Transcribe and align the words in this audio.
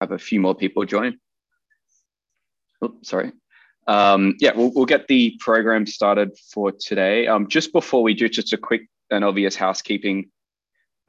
have 0.00 0.12
a 0.12 0.18
few 0.18 0.40
more 0.40 0.54
people 0.54 0.84
join. 0.84 1.18
Oh, 2.82 2.96
sorry. 3.02 3.32
Um, 3.86 4.34
yeah, 4.40 4.52
we'll, 4.54 4.72
we'll 4.74 4.86
get 4.86 5.06
the 5.06 5.36
program 5.38 5.86
started 5.86 6.36
for 6.52 6.72
today. 6.72 7.26
Um, 7.26 7.48
just 7.48 7.72
before 7.72 8.02
we 8.02 8.14
do, 8.14 8.28
just 8.28 8.52
a 8.52 8.58
quick 8.58 8.88
and 9.10 9.24
obvious 9.24 9.54
housekeeping 9.54 10.30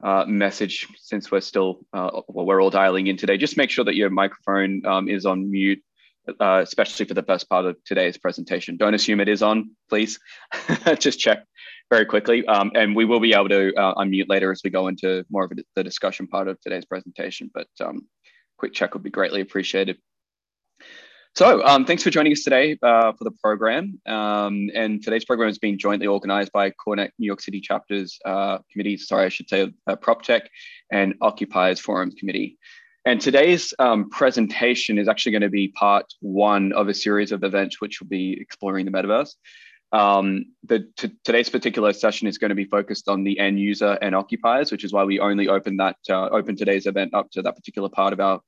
uh, 0.02 0.24
message 0.26 0.86
since 0.96 1.30
we're 1.30 1.40
still, 1.40 1.80
uh, 1.92 2.22
well, 2.28 2.46
we're 2.46 2.62
all 2.62 2.70
dialing 2.70 3.08
in 3.08 3.16
today. 3.16 3.36
Just 3.36 3.56
make 3.56 3.70
sure 3.70 3.84
that 3.84 3.96
your 3.96 4.10
microphone 4.10 4.86
um, 4.86 5.08
is 5.08 5.26
on 5.26 5.50
mute, 5.50 5.82
uh, 6.40 6.60
especially 6.62 7.04
for 7.04 7.14
the 7.14 7.22
first 7.22 7.48
part 7.48 7.66
of 7.66 7.76
today's 7.84 8.16
presentation. 8.16 8.76
Don't 8.76 8.94
assume 8.94 9.20
it 9.20 9.28
is 9.28 9.42
on, 9.42 9.70
please. 9.88 10.20
just 10.98 11.18
check 11.18 11.44
very 11.90 12.04
quickly. 12.04 12.46
Um, 12.46 12.70
and 12.76 12.94
we 12.94 13.04
will 13.04 13.20
be 13.20 13.32
able 13.32 13.48
to 13.48 13.74
uh, 13.74 13.94
unmute 13.94 14.28
later 14.28 14.52
as 14.52 14.60
we 14.62 14.70
go 14.70 14.86
into 14.86 15.24
more 15.30 15.44
of 15.44 15.52
the 15.74 15.82
discussion 15.82 16.28
part 16.28 16.46
of 16.46 16.60
today's 16.60 16.84
presentation. 16.84 17.50
But 17.52 17.68
um, 17.80 18.06
quick 18.58 18.74
check 18.74 18.94
would 18.94 19.02
be 19.02 19.10
greatly 19.10 19.40
appreciated. 19.40 19.96
So 21.34 21.62
um, 21.64 21.84
thanks 21.84 22.02
for 22.02 22.10
joining 22.10 22.32
us 22.32 22.42
today 22.42 22.76
uh, 22.82 23.12
for 23.12 23.22
the 23.22 23.30
program. 23.42 24.00
Um, 24.06 24.70
and 24.74 25.02
today's 25.02 25.24
program 25.24 25.48
is 25.48 25.58
being 25.58 25.78
jointly 25.78 26.08
organized 26.08 26.50
by 26.52 26.72
CoreNet 26.72 27.10
New 27.18 27.26
York 27.26 27.40
City 27.40 27.60
chapters 27.60 28.18
uh, 28.24 28.58
committee, 28.72 28.96
sorry, 28.96 29.26
I 29.26 29.28
should 29.28 29.48
say 29.48 29.72
uh, 29.86 29.96
PropTech 29.96 30.46
and 30.90 31.14
Occupiers 31.20 31.78
Forum 31.78 32.10
committee. 32.10 32.58
And 33.04 33.20
today's 33.20 33.72
um, 33.78 34.10
presentation 34.10 34.98
is 34.98 35.06
actually 35.06 35.32
going 35.32 35.42
to 35.42 35.48
be 35.48 35.68
part 35.68 36.06
one 36.20 36.72
of 36.72 36.88
a 36.88 36.94
series 36.94 37.30
of 37.30 37.44
events 37.44 37.80
which 37.80 38.00
will 38.00 38.08
be 38.08 38.36
exploring 38.40 38.84
the 38.84 38.90
metaverse. 38.90 39.34
Um, 39.92 40.46
the, 40.64 40.86
today's 41.24 41.48
particular 41.48 41.92
session 41.92 42.28
is 42.28 42.36
going 42.36 42.50
to 42.50 42.54
be 42.54 42.66
focused 42.66 43.08
on 43.08 43.24
the 43.24 43.38
end 43.38 43.58
user 43.58 43.98
and 44.02 44.14
occupiers, 44.14 44.70
which 44.70 44.84
is 44.84 44.92
why 44.92 45.04
we 45.04 45.18
only 45.18 45.48
open 45.48 45.78
that 45.78 45.96
uh, 46.10 46.28
open 46.28 46.56
today's 46.56 46.86
event 46.86 47.14
up 47.14 47.30
to 47.32 47.42
that 47.42 47.56
particular 47.56 47.88
part 47.88 48.12
of 48.12 48.20
our 48.20 48.40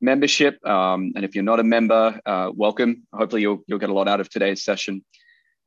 membership. 0.00 0.64
Um, 0.66 1.12
and 1.14 1.24
if 1.24 1.34
you're 1.34 1.44
not 1.44 1.60
a 1.60 1.64
member, 1.64 2.18
uh, 2.24 2.50
welcome. 2.54 3.06
Hopefully, 3.12 3.42
you'll, 3.42 3.62
you'll 3.66 3.78
get 3.78 3.90
a 3.90 3.94
lot 3.94 4.08
out 4.08 4.20
of 4.20 4.30
today's 4.30 4.64
session. 4.64 5.04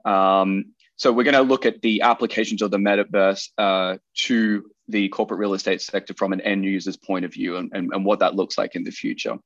Um, 0.06 0.74
so, 0.96 1.14
we're 1.14 1.24
going 1.24 1.36
to 1.36 1.42
look 1.42 1.66
at 1.66 1.82
the 1.82 2.02
applications 2.02 2.62
of 2.62 2.72
the 2.72 2.78
metaverse 2.78 3.50
uh, 3.58 3.98
to 4.26 4.70
the 4.88 5.10
corporate 5.10 5.40
real 5.40 5.54
estate 5.54 5.82
sector 5.82 6.16
from 6.18 6.34
an 6.34 6.42
end 6.42 6.66
user's 6.66 6.98
point 6.98 7.24
of 7.24 7.32
view 7.32 7.58
and, 7.58 7.72
and, 7.74 7.94
and 7.94 8.04
what 8.04 8.20
that 8.20 8.36
looks 8.36 8.58
like 8.58 8.76
in 8.76 8.84
the 8.84 8.92
future. 8.92 9.38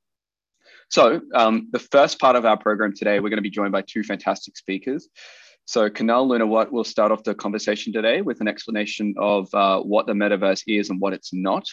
So, 0.90 1.20
um, 1.34 1.68
the 1.72 1.78
first 1.78 2.18
part 2.18 2.36
of 2.36 2.44
our 2.44 2.56
program 2.56 2.94
today, 2.94 3.20
we're 3.20 3.30
going 3.30 3.38
to 3.38 3.42
be 3.42 3.50
joined 3.50 3.72
by 3.72 3.82
two 3.82 4.02
fantastic 4.02 4.56
speakers. 4.56 5.08
So, 5.66 5.88
Kunal 5.88 6.28
Lunawat 6.28 6.70
will 6.70 6.84
start 6.84 7.10
off 7.10 7.24
the 7.24 7.34
conversation 7.34 7.92
today 7.92 8.20
with 8.20 8.40
an 8.40 8.48
explanation 8.48 9.14
of 9.16 9.48
uh, 9.54 9.80
what 9.80 10.06
the 10.06 10.12
metaverse 10.12 10.62
is 10.66 10.90
and 10.90 11.00
what 11.00 11.14
it's 11.14 11.32
not. 11.32 11.66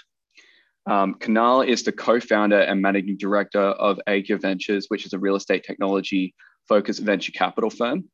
Um, 0.90 1.16
Kunal 1.16 1.68
is 1.68 1.84
the 1.84 1.92
co-founder 1.92 2.60
and 2.60 2.82
managing 2.82 3.18
director 3.18 3.60
of 3.60 4.00
Agya 4.08 4.42
Ventures, 4.42 4.86
which 4.88 5.06
is 5.06 5.14
a 5.14 5.20
real 5.20 5.36
estate 5.36 5.64
technology 5.64 6.34
focused 6.68 7.02
venture 7.02 7.34
capital 7.34 7.70
firm. 7.70 8.06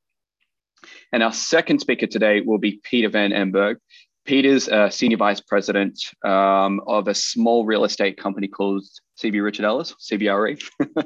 And 1.12 1.24
our 1.24 1.34
second 1.34 1.80
speaker 1.80 2.08
today 2.08 2.42
will 2.42 2.58
be 2.58 2.82
Peter 2.84 3.10
Van 3.10 3.32
Emburgh. 3.32 3.78
Peter's 4.28 4.68
a 4.68 4.92
senior 4.92 5.18
vice 5.18 5.40
president 5.40 6.00
um, 6.26 6.82
of 6.86 7.08
a 7.08 7.16
small 7.16 7.66
real 7.66 7.86
estate 7.86 8.18
company 8.18 8.48
called 8.48 8.84
CB 9.20 9.42
Richard 9.42 9.66
Ellis, 9.66 9.96
CBRE. 10.00 10.62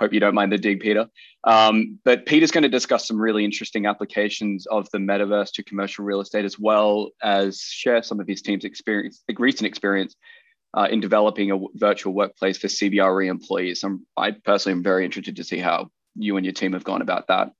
Hope 0.00 0.12
you 0.12 0.20
don't 0.20 0.34
mind 0.34 0.52
the 0.52 0.58
dig, 0.58 0.80
Peter. 0.80 1.06
Um, 1.44 2.00
but 2.04 2.26
Peter's 2.26 2.50
going 2.50 2.62
to 2.62 2.68
discuss 2.68 3.06
some 3.06 3.18
really 3.18 3.44
interesting 3.44 3.86
applications 3.86 4.66
of 4.66 4.88
the 4.92 4.98
metaverse 4.98 5.52
to 5.52 5.62
commercial 5.62 6.04
real 6.04 6.20
estate, 6.20 6.44
as 6.44 6.58
well 6.58 7.10
as 7.22 7.60
share 7.60 8.02
some 8.02 8.18
of 8.18 8.26
his 8.26 8.42
team's 8.42 8.64
experience, 8.64 9.22
recent 9.38 9.66
experience 9.66 10.16
uh, 10.76 10.88
in 10.90 10.98
developing 11.00 11.52
a 11.52 11.58
virtual 11.74 12.12
workplace 12.12 12.58
for 12.58 12.66
CBRE 12.66 13.28
employees. 13.28 13.84
I'm, 13.84 14.04
I 14.16 14.32
personally 14.32 14.76
am 14.76 14.82
very 14.82 15.04
interested 15.04 15.36
to 15.36 15.44
see 15.44 15.58
how 15.58 15.90
you 16.16 16.36
and 16.36 16.44
your 16.44 16.52
team 16.52 16.72
have 16.72 16.84
gone 16.84 17.02
about 17.02 17.28
that. 17.28 17.52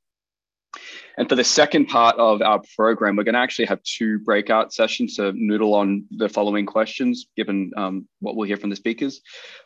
And 1.17 1.29
for 1.29 1.35
the 1.35 1.45
second 1.45 1.87
part 1.87 2.17
of 2.17 2.43
our 2.43 2.63
program, 2.77 3.17
we're 3.17 3.25
going 3.25 3.35
to 3.35 3.41
actually 3.41 3.67
have 3.67 3.83
two 3.83 4.21
breakout 4.21 4.73
sessions 4.73 5.17
to 5.17 5.33
noodle 5.35 5.75
on 5.75 6.05
the 6.11 6.29
following 6.29 6.65
questions, 6.65 7.27
given 7.37 7.73
um, 7.77 8.09
what 8.21 8.37
we'll 8.37 8.47
hear 8.47 8.57
from 8.57 8.71
the 8.71 8.77
speakers. 8.77 9.21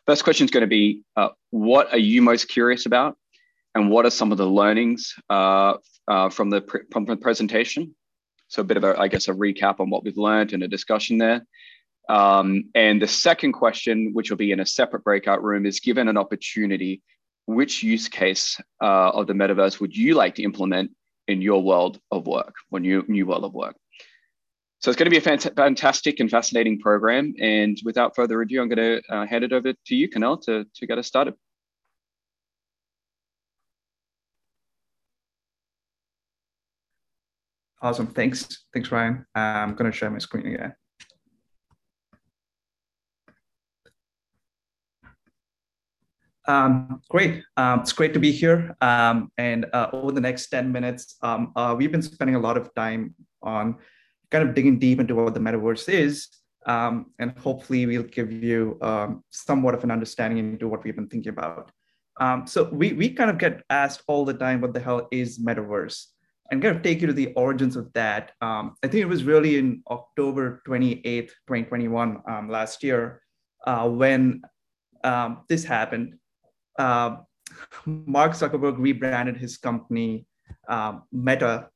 First 0.06 0.24
question 0.24 0.46
is 0.46 0.50
going 0.50 0.62
to 0.62 0.66
be, 0.66 1.02
uh, 1.16 1.28
what 1.50 1.92
are 1.92 1.98
you 1.98 2.22
most 2.22 2.48
curious 2.48 2.86
about? 2.86 3.18
And 3.74 3.90
what 3.90 4.06
are 4.06 4.10
some 4.10 4.32
of 4.32 4.38
the 4.38 4.46
learnings 4.46 5.14
uh, 5.28 5.74
uh, 6.08 6.30
from, 6.30 6.50
the 6.50 6.62
from 6.90 7.04
the 7.04 7.16
presentation? 7.16 7.94
So 8.48 8.62
a 8.62 8.64
bit 8.64 8.76
of 8.76 8.84
a, 8.84 8.98
I 8.98 9.08
guess, 9.08 9.28
a 9.28 9.32
recap 9.32 9.80
on 9.80 9.90
what 9.90 10.04
we've 10.04 10.16
learned 10.16 10.52
and 10.52 10.62
a 10.62 10.68
discussion 10.68 11.18
there. 11.18 11.42
Um, 12.08 12.64
and 12.74 13.00
the 13.00 13.08
second 13.08 13.52
question, 13.52 14.12
which 14.12 14.30
will 14.30 14.36
be 14.36 14.52
in 14.52 14.60
a 14.60 14.66
separate 14.66 15.04
breakout 15.04 15.42
room, 15.42 15.66
is 15.66 15.80
given 15.80 16.08
an 16.08 16.16
opportunity, 16.16 17.00
which 17.46 17.82
use 17.82 18.08
case 18.08 18.60
uh, 18.82 19.10
of 19.10 19.26
the 19.26 19.32
metaverse 19.32 19.80
would 19.80 19.96
you 19.96 20.14
like 20.14 20.34
to 20.36 20.42
implement 20.42 20.90
in 21.28 21.40
your 21.42 21.62
world 21.62 21.98
of 22.10 22.26
work 22.26 22.54
or 22.70 22.80
new, 22.80 23.04
new 23.08 23.26
world 23.26 23.44
of 23.44 23.54
work? 23.54 23.76
So 24.80 24.90
it's 24.90 24.98
going 24.98 25.10
to 25.10 25.10
be 25.10 25.18
a 25.18 25.20
fant- 25.20 25.54
fantastic 25.54 26.18
and 26.18 26.28
fascinating 26.28 26.80
program. 26.80 27.34
And 27.40 27.78
without 27.84 28.16
further 28.16 28.42
ado, 28.42 28.60
I'm 28.60 28.68
going 28.68 29.00
to 29.00 29.14
uh, 29.14 29.26
hand 29.26 29.44
it 29.44 29.52
over 29.52 29.72
to 29.72 29.94
you, 29.94 30.08
Kunal, 30.08 30.42
to, 30.42 30.66
to 30.74 30.86
get 30.86 30.98
us 30.98 31.06
started. 31.06 31.34
Awesome. 37.80 38.06
Thanks. 38.08 38.64
Thanks, 38.72 38.90
Ryan. 38.90 39.24
I'm 39.34 39.74
going 39.74 39.90
to 39.90 39.96
share 39.96 40.10
my 40.10 40.18
screen 40.18 40.46
again. 40.46 40.74
Um, 46.46 47.00
great. 47.08 47.44
Um, 47.56 47.80
it's 47.80 47.92
great 47.92 48.12
to 48.14 48.20
be 48.20 48.32
here. 48.32 48.76
Um, 48.80 49.30
and 49.38 49.66
uh, 49.72 49.88
over 49.92 50.12
the 50.12 50.20
next 50.20 50.48
10 50.48 50.72
minutes, 50.72 51.16
um, 51.22 51.52
uh, 51.54 51.74
we've 51.76 51.92
been 51.92 52.02
spending 52.02 52.36
a 52.36 52.40
lot 52.40 52.56
of 52.56 52.74
time 52.74 53.14
on 53.42 53.76
kind 54.30 54.48
of 54.48 54.54
digging 54.54 54.78
deep 54.78 54.98
into 54.98 55.14
what 55.14 55.34
the 55.34 55.40
metaverse 55.40 55.88
is. 55.88 56.28
Um, 56.66 57.06
and 57.18 57.36
hopefully, 57.38 57.86
we'll 57.86 58.04
give 58.04 58.30
you 58.32 58.78
um, 58.82 59.24
somewhat 59.30 59.74
of 59.74 59.82
an 59.82 59.90
understanding 59.90 60.38
into 60.38 60.68
what 60.68 60.84
we've 60.84 60.94
been 60.94 61.08
thinking 61.08 61.30
about. 61.30 61.72
so, 62.48 62.68
we, 62.72 62.92
we 62.92 63.10
kind 63.10 63.30
of 63.30 63.38
get 63.38 63.62
asked 63.68 64.02
all 64.06 64.24
the 64.24 64.34
time 64.34 64.60
what 64.60 64.72
the 64.72 64.80
hell 64.80 65.08
is 65.10 65.40
metaverse? 65.40 66.06
And 66.50 66.62
kind 66.62 66.76
of 66.76 66.82
take 66.82 67.00
you 67.00 67.06
to 67.06 67.12
the 67.12 67.32
origins 67.34 67.76
of 67.76 67.92
that. 67.94 68.32
I 68.40 68.68
think 68.82 68.96
it 68.96 69.06
was 69.06 69.24
really 69.24 69.58
in 69.58 69.82
October 69.90 70.62
28th, 70.68 71.30
2021, 71.48 72.22
last 72.48 72.84
year, 72.84 73.22
uh, 73.66 73.88
when 73.88 74.42
this 75.48 75.64
happened 75.64 76.14
uh, 76.78 77.16
Mark 77.86 78.32
Zuckerberg 78.32 78.78
rebranded 78.78 79.36
his 79.36 79.56
company 79.56 80.26
uh, 80.68 80.98
Meta, 81.12 81.68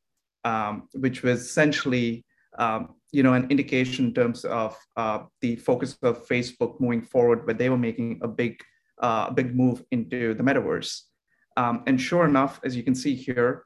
um, 0.44 0.88
which 0.94 1.22
was 1.22 1.40
essentially 1.40 2.24
um, 2.58 2.94
you 3.12 3.22
know 3.22 3.34
an 3.34 3.50
indication 3.50 4.06
in 4.06 4.14
terms 4.14 4.44
of 4.44 4.76
uh, 4.96 5.24
the 5.40 5.56
focus 5.56 5.96
of 6.02 6.26
Facebook 6.26 6.80
moving 6.80 7.02
forward, 7.02 7.46
where 7.46 7.54
they 7.54 7.68
were 7.68 7.78
making 7.78 8.20
a 8.22 8.28
big 8.28 8.60
uh, 9.00 9.30
big 9.30 9.54
move 9.54 9.84
into 9.90 10.34
the 10.34 10.42
metaverse. 10.42 11.02
Um, 11.56 11.82
and 11.86 12.00
sure 12.00 12.26
enough, 12.26 12.60
as 12.64 12.76
you 12.76 12.82
can 12.82 12.94
see 12.94 13.14
here, 13.14 13.64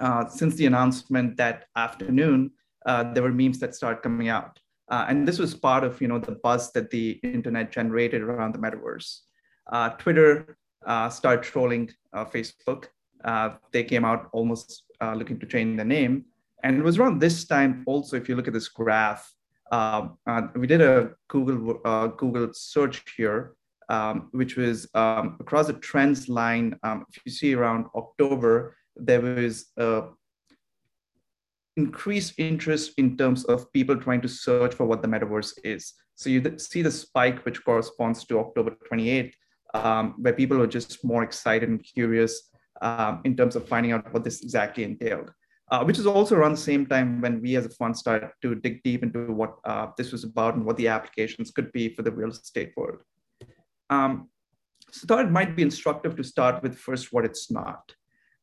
uh, 0.00 0.28
since 0.28 0.56
the 0.56 0.66
announcement 0.66 1.36
that 1.36 1.66
afternoon, 1.76 2.50
uh, 2.86 3.12
there 3.12 3.22
were 3.22 3.32
memes 3.32 3.60
that 3.60 3.74
started 3.74 4.02
coming 4.02 4.28
out. 4.28 4.58
and 4.90 5.26
this 5.26 5.38
was 5.38 5.54
part 5.54 5.82
of 5.84 6.00
you 6.00 6.08
know 6.08 6.18
the 6.18 6.36
buzz 6.46 6.72
that 6.72 6.90
the 6.90 7.18
internet 7.22 7.72
generated 7.72 8.22
around 8.22 8.52
the 8.54 8.58
metaverse 8.58 9.08
uh, 9.08 9.24
Twitter 9.98 10.56
uh, 10.86 11.08
started 11.08 11.42
trolling 11.42 11.90
uh, 12.12 12.24
Facebook. 12.24 12.86
they 13.72 13.84
came 13.84 14.04
out 14.04 14.28
almost 14.32 14.84
looking 15.00 15.38
to 15.38 15.46
change 15.46 15.76
the 15.76 15.84
name. 15.84 16.24
And 16.62 16.78
it 16.78 16.82
was 16.82 16.98
around 16.98 17.20
this 17.20 17.44
time 17.44 17.84
also, 17.86 18.16
if 18.16 18.28
you 18.28 18.36
look 18.36 18.48
at 18.48 18.54
this 18.54 18.68
graph, 18.68 19.30
um, 19.70 20.16
we 20.54 20.66
did 20.66 20.80
a 20.80 21.10
Google, 21.28 21.74
Google 22.16 22.52
search 22.52 23.04
here, 23.16 23.54
um, 23.88 24.28
which 24.32 24.56
was 24.56 24.88
um, 24.94 25.36
across 25.40 25.66
the 25.66 25.74
trends 25.74 26.28
line. 26.28 26.78
Um, 26.82 27.04
if 27.10 27.20
you 27.24 27.32
see 27.32 27.54
around 27.54 27.86
October, 27.94 28.76
there 28.96 29.20
was 29.20 29.66
increased 31.76 32.34
interest 32.38 32.92
in 32.98 33.16
terms 33.16 33.44
of 33.44 33.72
people 33.72 33.96
trying 33.96 34.20
to 34.20 34.28
search 34.28 34.74
for 34.74 34.86
what 34.86 35.02
the 35.02 35.08
metaverse 35.08 35.52
is. 35.64 35.94
So 36.14 36.30
you 36.30 36.58
see 36.58 36.82
the 36.82 36.90
spike, 36.90 37.44
which 37.44 37.64
corresponds 37.64 38.24
to 38.26 38.38
October 38.38 38.76
28th, 38.90 39.32
um, 39.74 40.14
where 40.18 40.32
people 40.32 40.56
were 40.56 40.66
just 40.66 41.04
more 41.04 41.22
excited 41.22 41.68
and 41.68 41.84
curious 41.84 42.50
um, 42.80 43.20
in 43.24 43.36
terms 43.36 43.56
of 43.56 43.68
finding 43.68 43.92
out 43.92 44.12
what 44.12 44.24
this 44.24 44.42
exactly 44.42 44.84
entailed. 44.84 45.30
Uh, 45.70 45.82
which 45.82 45.98
is 45.98 46.06
also 46.06 46.36
around 46.36 46.52
the 46.52 46.58
same 46.58 46.84
time 46.86 47.22
when 47.22 47.40
we 47.40 47.56
as 47.56 47.64
a 47.64 47.70
fund 47.70 47.96
started 47.96 48.30
to 48.42 48.54
dig 48.54 48.82
deep 48.82 49.02
into 49.02 49.32
what 49.32 49.56
uh, 49.64 49.86
this 49.96 50.12
was 50.12 50.22
about 50.22 50.54
and 50.54 50.64
what 50.64 50.76
the 50.76 50.86
applications 50.86 51.50
could 51.50 51.72
be 51.72 51.88
for 51.88 52.02
the 52.02 52.12
real 52.12 52.28
estate 52.28 52.72
world. 52.76 52.98
Um, 53.88 54.28
so 54.90 55.06
thought 55.06 55.24
it 55.24 55.30
might 55.30 55.56
be 55.56 55.62
instructive 55.62 56.16
to 56.16 56.22
start 56.22 56.62
with 56.62 56.76
first 56.76 57.12
what 57.12 57.24
it's 57.24 57.50
not. 57.50 57.92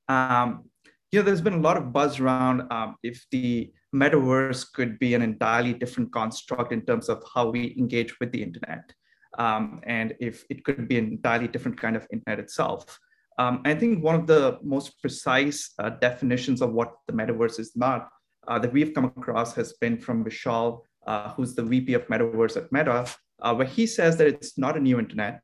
Um, 0.10 0.66
you 1.12 1.20
know, 1.20 1.26
there's 1.26 1.42
been 1.42 1.54
a 1.54 1.60
lot 1.60 1.78
of 1.78 1.94
buzz 1.94 2.20
around 2.20 2.64
um, 2.72 2.96
if 3.04 3.24
the 3.32 3.72
metaverse 3.94 4.66
could 4.74 4.98
be 4.98 5.14
an 5.14 5.22
entirely 5.22 5.74
different 5.74 6.12
construct 6.12 6.74
in 6.74 6.82
terms 6.82 7.08
of 7.08 7.24
how 7.34 7.50
we 7.52 7.76
engage 7.78 8.20
with 8.20 8.32
the 8.32 8.42
internet. 8.42 8.92
Um, 9.38 9.82
and 9.86 10.16
if 10.20 10.46
it 10.50 10.64
could 10.64 10.88
be 10.88 10.98
an 10.98 11.06
entirely 11.06 11.48
different 11.48 11.80
kind 11.80 11.96
of 11.96 12.08
internet 12.12 12.40
itself. 12.40 13.00
Um, 13.38 13.62
I 13.66 13.74
think 13.74 14.04
one 14.04 14.16
of 14.16 14.28
the 14.28 14.60
most 14.62 15.00
precise 15.02 15.74
uh, 15.80 15.90
definitions 15.90 16.62
of 16.62 16.74
what 16.74 16.94
the 17.08 17.14
metaverse 17.14 17.60
is 17.60 17.72
not 17.76 18.10
uh, 18.48 18.60
that 18.60 18.74
we've 18.74 18.94
come 18.94 19.06
across 19.06 19.54
has 19.56 19.74
been 19.74 19.98
from 19.98 20.24
Vishal, 20.24 20.82
uh, 21.08 21.30
who's 21.34 21.56
the 21.56 21.64
VP 21.64 21.94
of 21.94 22.08
Metaverse 22.08 22.58
at 22.58 22.72
Meta, 22.72 23.06
uh, 23.42 23.54
where 23.56 23.68
he 23.68 23.86
says 23.86 24.18
that 24.18 24.28
it's 24.28 24.58
not 24.58 24.78
a 24.78 24.80
new 24.80 25.00
internet, 25.00 25.42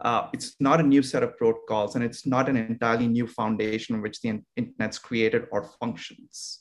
uh, 0.00 0.28
it's 0.32 0.56
not 0.60 0.80
a 0.80 0.82
new 0.82 1.02
set 1.02 1.22
of 1.22 1.36
protocols, 1.36 1.94
and 1.94 2.04
it's 2.04 2.26
not 2.26 2.48
an 2.48 2.56
entirely 2.56 3.08
new 3.08 3.26
foundation 3.26 3.94
on 3.94 4.02
which 4.02 4.20
the 4.20 4.40
internet's 4.56 4.98
created 4.98 5.46
or 5.50 5.70
functions. 5.80 6.60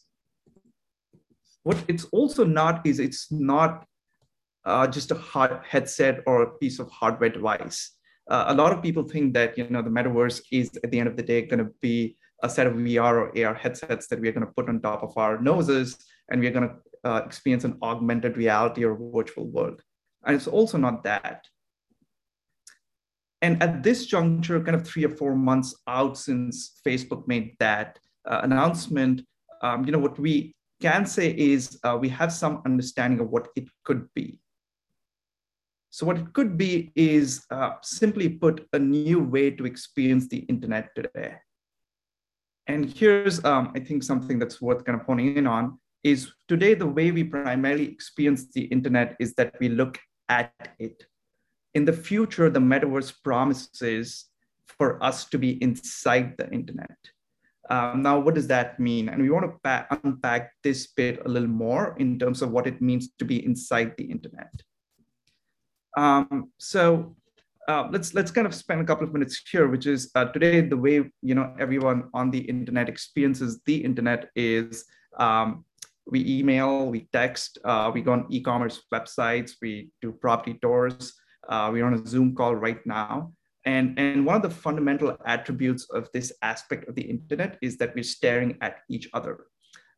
What 1.63 1.77
it's 1.87 2.05
also 2.05 2.45
not 2.45 2.85
is 2.85 2.99
it's 2.99 3.31
not 3.31 3.85
just 4.87 5.11
a 5.11 5.61
headset 5.65 6.21
or 6.25 6.43
a 6.43 6.57
piece 6.57 6.79
of 6.79 6.89
hardware 6.91 7.29
device. 7.29 7.91
Uh, 8.29 8.45
a 8.47 8.53
lot 8.53 8.73
of 8.73 8.83
people 8.83 9.03
think 9.03 9.33
that 9.33 9.57
you 9.57 9.67
know 9.69 9.81
the 9.81 9.89
metaverse 9.89 10.41
is 10.51 10.69
at 10.83 10.91
the 10.91 10.99
end 10.99 11.07
of 11.07 11.15
the 11.15 11.23
day 11.23 11.41
going 11.41 11.63
to 11.63 11.71
be 11.81 12.17
a 12.43 12.49
set 12.49 12.67
of 12.67 12.73
VR 12.73 13.13
or 13.21 13.45
AR 13.45 13.53
headsets 13.53 14.07
that 14.07 14.19
we're 14.19 14.31
going 14.31 14.45
to 14.45 14.53
put 14.53 14.69
on 14.69 14.81
top 14.81 15.01
of 15.03 15.17
our 15.17 15.39
noses, 15.39 15.97
and 16.29 16.41
we're 16.41 16.51
going 16.51 16.69
to 16.69 17.09
uh, 17.09 17.21
experience 17.25 17.63
an 17.63 17.77
augmented 17.81 18.37
reality 18.37 18.83
or 18.83 18.95
virtual 18.95 19.47
world. 19.47 19.81
And 20.25 20.35
it's 20.35 20.47
also 20.47 20.77
not 20.77 21.03
that. 21.03 21.47
And 23.41 23.61
at 23.61 23.83
this 23.83 24.05
juncture, 24.05 24.59
kind 24.59 24.75
of 24.75 24.85
three 24.85 25.05
or 25.05 25.15
four 25.15 25.35
months 25.35 25.75
out 25.87 26.17
since 26.17 26.81
Facebook 26.85 27.27
made 27.27 27.55
that 27.59 27.99
uh, 28.25 28.41
announcement, 28.43 29.21
um, 29.61 29.85
you 29.85 29.91
know, 29.91 29.99
what 29.99 30.19
we 30.19 30.53
can 30.81 31.05
say 31.05 31.31
is 31.31 31.79
uh, 31.83 31.97
we 31.99 32.09
have 32.09 32.33
some 32.33 32.61
understanding 32.65 33.19
of 33.19 33.29
what 33.29 33.47
it 33.55 33.67
could 33.83 34.07
be. 34.13 34.39
So 35.97 36.05
what 36.05 36.19
it 36.19 36.31
could 36.33 36.59
be 36.59 36.91
is 36.95 37.43
uh, 37.49 37.71
simply 37.81 38.29
put 38.29 38.67
a 38.71 38.77
new 38.77 39.17
way 39.17 39.49
to 39.49 39.65
experience 39.65 40.27
the 40.27 40.45
internet 40.53 40.93
today. 40.93 41.33
And 42.67 42.85
here's, 42.85 43.43
um, 43.43 43.71
I 43.75 43.79
think, 43.79 44.03
something 44.03 44.37
that's 44.37 44.61
worth 44.61 44.85
kind 44.85 44.99
of 44.99 45.07
honing 45.07 45.37
in 45.37 45.47
on 45.47 45.79
is 46.03 46.31
today 46.47 46.75
the 46.75 46.85
way 46.85 47.09
we 47.09 47.23
primarily 47.23 47.87
experience 47.87 48.45
the 48.53 48.65
internet 48.65 49.15
is 49.19 49.33
that 49.37 49.55
we 49.59 49.69
look 49.69 49.97
at 50.29 50.53
it. 50.77 51.03
In 51.73 51.83
the 51.83 51.93
future, 51.93 52.51
the 52.51 52.59
metaverse 52.59 53.11
promises 53.23 54.25
for 54.67 55.03
us 55.03 55.25
to 55.25 55.39
be 55.39 55.59
inside 55.63 56.35
the 56.37 56.47
internet. 56.51 56.95
Um, 57.71 58.03
now, 58.03 58.19
what 58.19 58.35
does 58.35 58.45
that 58.49 58.79
mean? 58.79 59.09
And 59.09 59.19
we 59.19 59.31
want 59.31 59.63
to 59.63 59.99
unpack 60.03 60.51
this 60.63 60.85
bit 60.85 61.25
a 61.25 61.27
little 61.27 61.49
more 61.49 61.95
in 61.97 62.19
terms 62.19 62.43
of 62.43 62.51
what 62.51 62.67
it 62.67 62.83
means 62.83 63.09
to 63.17 63.25
be 63.25 63.43
inside 63.43 63.95
the 63.97 64.05
internet. 64.05 64.53
Um, 65.97 66.51
so 66.59 67.15
uh, 67.67 67.89
let's 67.91 68.13
let's 68.13 68.31
kind 68.31 68.45
of 68.45 68.53
spend 68.53 68.81
a 68.81 68.85
couple 68.85 69.05
of 69.05 69.11
minutes 69.11 69.41
here, 69.51 69.67
which 69.67 69.87
is 69.87 70.11
uh, 70.13 70.25
today 70.25 70.61
the 70.61 70.77
way 70.77 71.03
you 71.21 71.35
know 71.35 71.53
everyone 71.59 72.09
on 72.13 72.29
the 72.29 72.39
internet 72.39 72.87
experiences 72.87 73.59
the 73.65 73.83
internet 73.83 74.29
is 74.35 74.85
um, 75.17 75.65
we 76.05 76.23
email, 76.39 76.85
we 76.85 77.09
text, 77.11 77.57
uh, 77.65 77.91
we 77.93 78.01
go 78.01 78.13
on 78.13 78.27
e-commerce 78.29 78.83
websites, 78.93 79.53
we 79.61 79.89
do 80.01 80.11
property 80.11 80.57
tours, 80.61 81.13
uh, 81.49 81.69
we're 81.73 81.85
on 81.85 81.95
a 81.95 82.07
Zoom 82.07 82.33
call 82.33 82.55
right 82.55 82.85
now. 82.85 83.33
And, 83.65 83.99
and 83.99 84.25
one 84.25 84.37
of 84.37 84.41
the 84.41 84.49
fundamental 84.49 85.17
attributes 85.25 85.89
of 85.89 86.07
this 86.13 86.31
aspect 86.41 86.87
of 86.87 86.95
the 86.95 87.01
internet 87.01 87.57
is 87.61 87.75
that 87.77 87.93
we're 87.93 88.05
staring 88.05 88.57
at 88.61 88.77
each 88.89 89.09
other. 89.13 89.47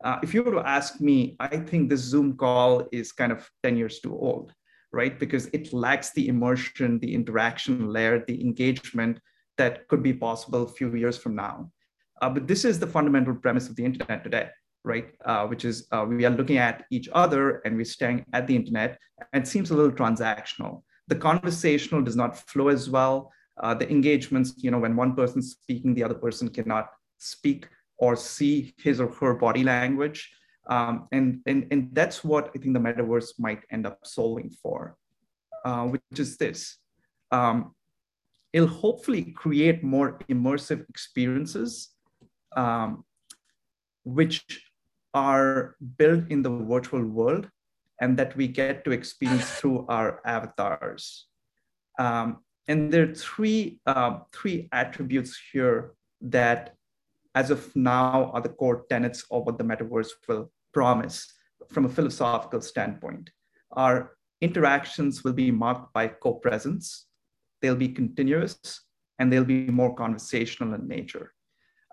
Uh, 0.03 0.17
if 0.23 0.33
you 0.33 0.41
were 0.41 0.53
to 0.53 0.67
ask 0.67 0.99
me, 0.99 1.35
I 1.39 1.57
think 1.57 1.89
this 1.89 1.99
Zoom 1.99 2.35
call 2.35 2.87
is 2.91 3.11
kind 3.11 3.31
of 3.31 3.47
10 3.61 3.77
years 3.77 3.99
too 3.99 4.17
old 4.17 4.53
right? 4.91 5.19
Because 5.19 5.47
it 5.47 5.73
lacks 5.73 6.11
the 6.11 6.27
immersion, 6.27 6.99
the 6.99 7.13
interaction 7.13 7.91
layer, 7.91 8.23
the 8.25 8.41
engagement 8.41 9.19
that 9.57 9.87
could 9.87 10.01
be 10.01 10.13
possible 10.13 10.63
a 10.63 10.67
few 10.67 10.93
years 10.95 11.17
from 11.17 11.35
now. 11.35 11.71
Uh, 12.21 12.29
but 12.29 12.47
this 12.47 12.65
is 12.65 12.79
the 12.79 12.87
fundamental 12.87 13.35
premise 13.35 13.69
of 13.69 13.75
the 13.75 13.85
internet 13.85 14.23
today, 14.23 14.49
right? 14.83 15.09
Uh, 15.25 15.45
which 15.47 15.65
is 15.65 15.87
uh, 15.91 16.05
we 16.07 16.25
are 16.25 16.31
looking 16.31 16.57
at 16.57 16.85
each 16.91 17.07
other 17.13 17.59
and 17.65 17.75
we're 17.75 17.85
staring 17.85 18.25
at 18.33 18.47
the 18.47 18.55
internet, 18.55 18.97
and 19.33 19.43
it 19.43 19.47
seems 19.47 19.71
a 19.71 19.75
little 19.75 19.91
transactional. 19.91 20.83
The 21.07 21.15
conversational 21.15 22.01
does 22.01 22.15
not 22.15 22.37
flow 22.37 22.67
as 22.67 22.89
well. 22.89 23.31
Uh, 23.61 23.73
the 23.73 23.89
engagements, 23.89 24.53
you 24.57 24.71
know, 24.71 24.79
when 24.79 24.95
one 24.95 25.15
person's 25.15 25.51
speaking, 25.51 25.93
the 25.93 26.03
other 26.03 26.15
person 26.15 26.49
cannot 26.49 26.89
speak 27.17 27.67
or 27.97 28.15
see 28.15 28.73
his 28.77 29.01
or 29.01 29.11
her 29.19 29.33
body 29.33 29.63
language. 29.63 30.31
Um, 30.69 31.07
and, 31.11 31.41
and, 31.47 31.67
and 31.71 31.89
that's 31.93 32.23
what 32.23 32.51
I 32.55 32.59
think 32.59 32.73
the 32.75 32.79
metaverse 32.79 33.39
might 33.39 33.63
end 33.71 33.87
up 33.87 34.05
solving 34.05 34.51
for, 34.51 34.95
uh, 35.65 35.85
which 35.85 36.01
is 36.17 36.37
this. 36.37 36.77
Um, 37.31 37.73
it'll 38.53 38.67
hopefully 38.67 39.33
create 39.35 39.83
more 39.83 40.19
immersive 40.29 40.87
experiences, 40.87 41.89
um, 42.55 43.03
which 44.03 44.45
are 45.15 45.75
built 45.97 46.25
in 46.29 46.43
the 46.43 46.49
virtual 46.49 47.03
world 47.03 47.49
and 47.99 48.15
that 48.17 48.35
we 48.37 48.47
get 48.47 48.85
to 48.85 48.91
experience 48.91 49.49
through 49.59 49.87
our 49.89 50.21
avatars. 50.23 51.25
Um, 51.97 52.37
and 52.67 52.93
there 52.93 53.09
are 53.09 53.15
three, 53.15 53.79
uh, 53.87 54.19
three 54.31 54.69
attributes 54.71 55.37
here 55.51 55.93
that, 56.21 56.75
as 57.33 57.49
of 57.49 57.75
now, 57.75 58.31
are 58.33 58.41
the 58.41 58.49
core 58.49 58.85
tenets 58.89 59.25
of 59.31 59.45
what 59.45 59.57
the 59.57 59.63
metaverse 59.63 60.11
will 60.27 60.51
promise 60.73 61.31
from 61.69 61.85
a 61.85 61.89
philosophical 61.89 62.61
standpoint. 62.61 63.29
Our 63.71 64.11
interactions 64.41 65.23
will 65.23 65.33
be 65.33 65.51
marked 65.51 65.93
by 65.93 66.07
co-presence, 66.07 67.05
they'll 67.61 67.75
be 67.75 67.89
continuous, 67.89 68.57
and 69.19 69.31
they'll 69.31 69.43
be 69.43 69.67
more 69.67 69.93
conversational 69.93 70.73
in 70.73 70.87
nature. 70.87 71.33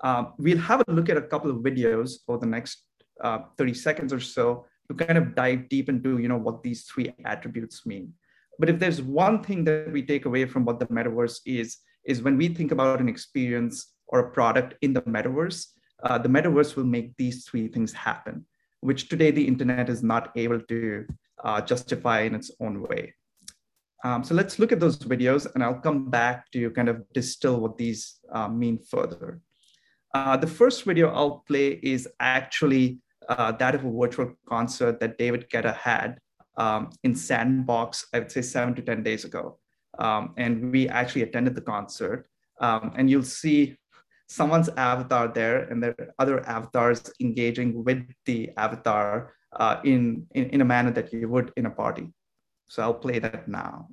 Uh, 0.03 0.27
we'll 0.39 0.59
have 0.59 0.83
a 0.87 0.93
look 0.93 1.09
at 1.09 1.17
a 1.17 1.23
couple 1.23 1.51
of 1.51 1.59
videos 1.59 2.15
over 2.29 2.39
the 2.39 2.47
next 2.47 2.85
uh, 3.23 3.39
30 3.59 3.75
seconds 3.75 4.13
or 4.13 4.21
so 4.21 4.67
to 4.89 4.95
kind 4.95 5.19
of 5.19 5.35
dive 5.35 5.69
deep 5.69 5.89
into 5.89 6.19
you 6.19 6.29
know, 6.29 6.37
what 6.37 6.63
these 6.63 6.85
three 6.85 7.13
attributes 7.25 7.87
mean. 7.87 8.13
But 8.59 8.71
if 8.71 8.79
there's 8.79 9.03
one 9.03 9.43
thing 9.43 9.65
that 9.65 9.93
we 9.93 10.03
take 10.03 10.25
away 10.25 10.47
from 10.47 10.65
what 10.65 10.79
the 10.79 10.87
metaverse 10.87 11.41
is, 11.45 11.79
is 12.05 12.23
when 12.23 12.37
we 12.37 12.49
think 12.49 12.73
about 12.73 13.01
an 13.01 13.09
experience 13.09 13.95
or 14.07 14.21
a 14.21 14.31
product 14.31 14.75
in 14.83 14.93
the 14.93 15.03
metaverse, 15.03 15.67
uh, 16.05 16.19
the 16.19 16.29
metaverse 16.29 16.77
will 16.77 16.85
make 16.85 17.17
these 17.17 17.45
three 17.45 17.69
things 17.69 17.93
happen 17.93 18.45
which 18.87 19.09
today 19.09 19.31
the 19.33 19.47
internet 19.47 19.89
is 19.89 20.03
not 20.03 20.31
able 20.37 20.61
to 20.61 21.05
uh, 21.45 21.61
justify 21.61 22.21
in 22.21 22.35
its 22.35 22.51
own 22.61 22.83
way. 22.83 23.13
Um, 24.05 24.23
so 24.23 24.35
let's 24.35 24.59
look 24.61 24.71
at 24.71 24.79
those 24.79 24.99
videos 24.99 25.53
and 25.53 25.65
I'll 25.65 25.81
come 25.81 26.09
back 26.09 26.51
to 26.53 26.71
kind 26.71 26.89
of 26.89 27.03
distill 27.13 27.59
what 27.61 27.77
these 27.77 28.21
uh, 28.33 28.49
mean 28.49 28.79
further. 28.79 29.41
Uh, 30.15 30.37
the 30.37 30.47
first 30.47 30.85
video 30.85 31.11
I'll 31.11 31.43
play 31.49 31.81
is 31.83 32.09
actually 32.21 33.01
uh, 33.29 33.53
that 33.53 33.75
of 33.75 33.85
a 33.85 33.91
virtual 33.91 34.33
concert 34.49 35.01
that 35.01 35.19
David 35.19 35.51
Guetta 35.51 35.75
had 35.77 36.21
um, 36.57 36.91
in 37.03 37.15
Sandbox, 37.15 38.07
I 38.15 38.21
would 38.21 38.31
say 38.31 38.43
seven 38.43 38.75
to 38.77 38.83
10 38.83 39.03
days 39.03 39.25
ago. 39.25 39.59
Um, 39.99 40.35
and 40.37 40.71
we 40.71 40.89
actually 40.89 41.23
attended 41.23 41.55
the 41.55 41.61
concert. 41.61 42.29
Um, 42.61 42.93
and 42.97 43.11
you'll 43.11 43.23
see 43.23 43.77
someone's 44.27 44.69
avatar 44.77 45.29
there 45.29 45.65
and 45.65 45.83
there 45.83 45.95
are 45.99 46.15
other 46.19 46.47
avatars 46.49 47.11
engaging 47.21 47.85
with 47.85 48.05
the 48.25 48.51
avatar 48.57 49.35
uh, 49.55 49.81
in, 49.85 50.27
in, 50.35 50.51
in 50.51 50.61
a 50.61 50.65
manner 50.65 50.91
that 50.91 51.13
you 51.13 51.29
would 51.29 51.53
in 51.57 51.67
a 51.67 51.71
party. 51.71 52.13
So 52.69 52.83
I'll 52.83 52.95
play 52.95 53.19
that 53.21 53.49
now. 53.49 53.89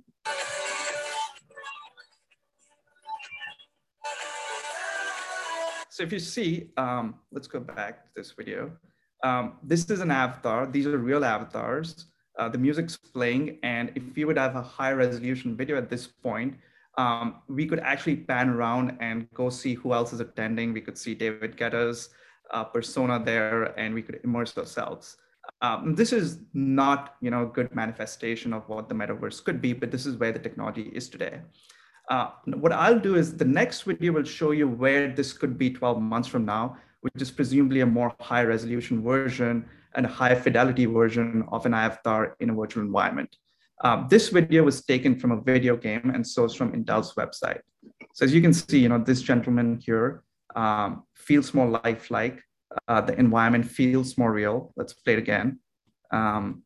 So 5.90 6.02
if 6.02 6.12
you 6.12 6.20
see, 6.20 6.70
um, 6.76 7.20
let's 7.32 7.48
go 7.48 7.60
back 7.60 8.04
to 8.06 8.10
this 8.16 8.32
video. 8.32 8.72
Um, 9.24 9.58
this 9.62 9.88
is 9.92 10.02
an 10.02 10.10
avatar. 10.10 10.66
These 10.66 10.88
are 10.88 10.98
real 10.98 11.24
avatars. 11.24 12.08
Uh, 12.40 12.50
the 12.50 12.58
music's 12.58 12.98
playing. 12.98 13.60
And 13.62 13.92
if 13.94 14.18
you 14.18 14.26
would 14.26 14.40
have 14.40 14.56
a 14.56 14.62
high 14.64 14.92
resolution 14.92 15.56
video 15.56 15.78
at 15.78 15.92
this 15.92 16.08
point, 16.08 16.56
um, 16.98 17.42
we 17.48 17.66
could 17.66 17.80
actually 17.80 18.18
pan 18.18 18.50
around 18.50 18.98
and 19.00 19.28
go 19.34 19.50
see 19.50 19.74
who 19.74 19.94
else 19.94 20.14
is 20.14 20.20
attending. 20.20 20.74
We 20.74 20.82
could 20.82 20.98
see 20.98 21.16
David 21.16 21.58
Guetta's 21.58 22.10
uh, 22.52 22.64
persona 22.64 23.22
there, 23.24 23.78
and 23.80 23.94
we 23.94 24.02
could 24.02 24.20
immerse 24.24 24.58
ourselves. 24.58 25.18
Um, 25.62 25.96
this 25.96 26.14
is 26.14 26.40
not, 26.54 27.16
you 27.22 27.32
know, 27.32 27.44
a 27.44 27.48
good 27.48 27.74
manifestation 27.74 28.54
of 28.54 28.68
what 28.70 28.90
the 28.90 28.96
metaverse 28.96 29.44
could 29.44 29.62
be, 29.62 29.74
but 29.74 29.92
this 29.92 30.06
is 30.06 30.18
where 30.18 30.32
the 30.32 30.40
technology 30.40 30.92
is 30.94 31.10
today. 31.10 31.42
Uh, 32.10 32.32
what 32.46 32.72
I'll 32.72 33.00
do 33.00 33.16
is 33.16 33.38
the 33.38 33.46
next 33.46 33.84
video 33.84 34.12
will 34.12 34.24
show 34.24 34.52
you 34.52 34.68
where 34.68 35.10
this 35.10 35.34
could 35.34 35.58
be 35.58 35.70
12 35.70 36.02
months 36.02 36.28
from 36.28 36.46
now, 36.46 36.78
which 37.02 37.22
is 37.22 37.32
presumably 37.32 37.80
a 37.80 37.86
more 37.86 38.14
high 38.20 38.44
resolution 38.44 39.02
version 39.02 39.66
and 39.96 40.06
a 40.06 40.10
high 40.10 40.36
fidelity 40.36 40.86
version 40.86 41.46
of 41.52 41.66
an 41.66 41.74
avatar 41.74 42.36
in 42.40 42.50
a 42.50 42.54
virtual 42.54 42.84
environment. 42.84 43.38
Um, 43.82 44.08
this 44.10 44.30
video 44.30 44.64
was 44.64 44.86
taken 44.86 45.20
from 45.20 45.32
a 45.32 45.42
video 45.42 45.76
game 45.76 46.12
and 46.14 46.24
sourced 46.24 46.56
from 46.56 46.72
Intel's 46.72 47.16
website. 47.16 47.62
So 48.14 48.26
as 48.26 48.34
you 48.34 48.42
can 48.42 48.54
see, 48.54 48.80
you 48.80 48.90
know, 48.90 49.00
this 49.00 49.22
gentleman 49.22 49.80
here 49.84 50.24
um, 50.56 51.04
feels 51.16 51.54
more 51.54 51.68
lifelike. 51.68 52.42
Uh, 52.88 53.02
the 53.02 53.18
environment 53.20 53.66
feels 53.66 54.18
more 54.18 54.32
real. 54.32 54.74
Let's 54.76 54.94
play 54.94 55.14
it 55.14 55.20
again. 55.20 55.60
Um, 56.12 56.64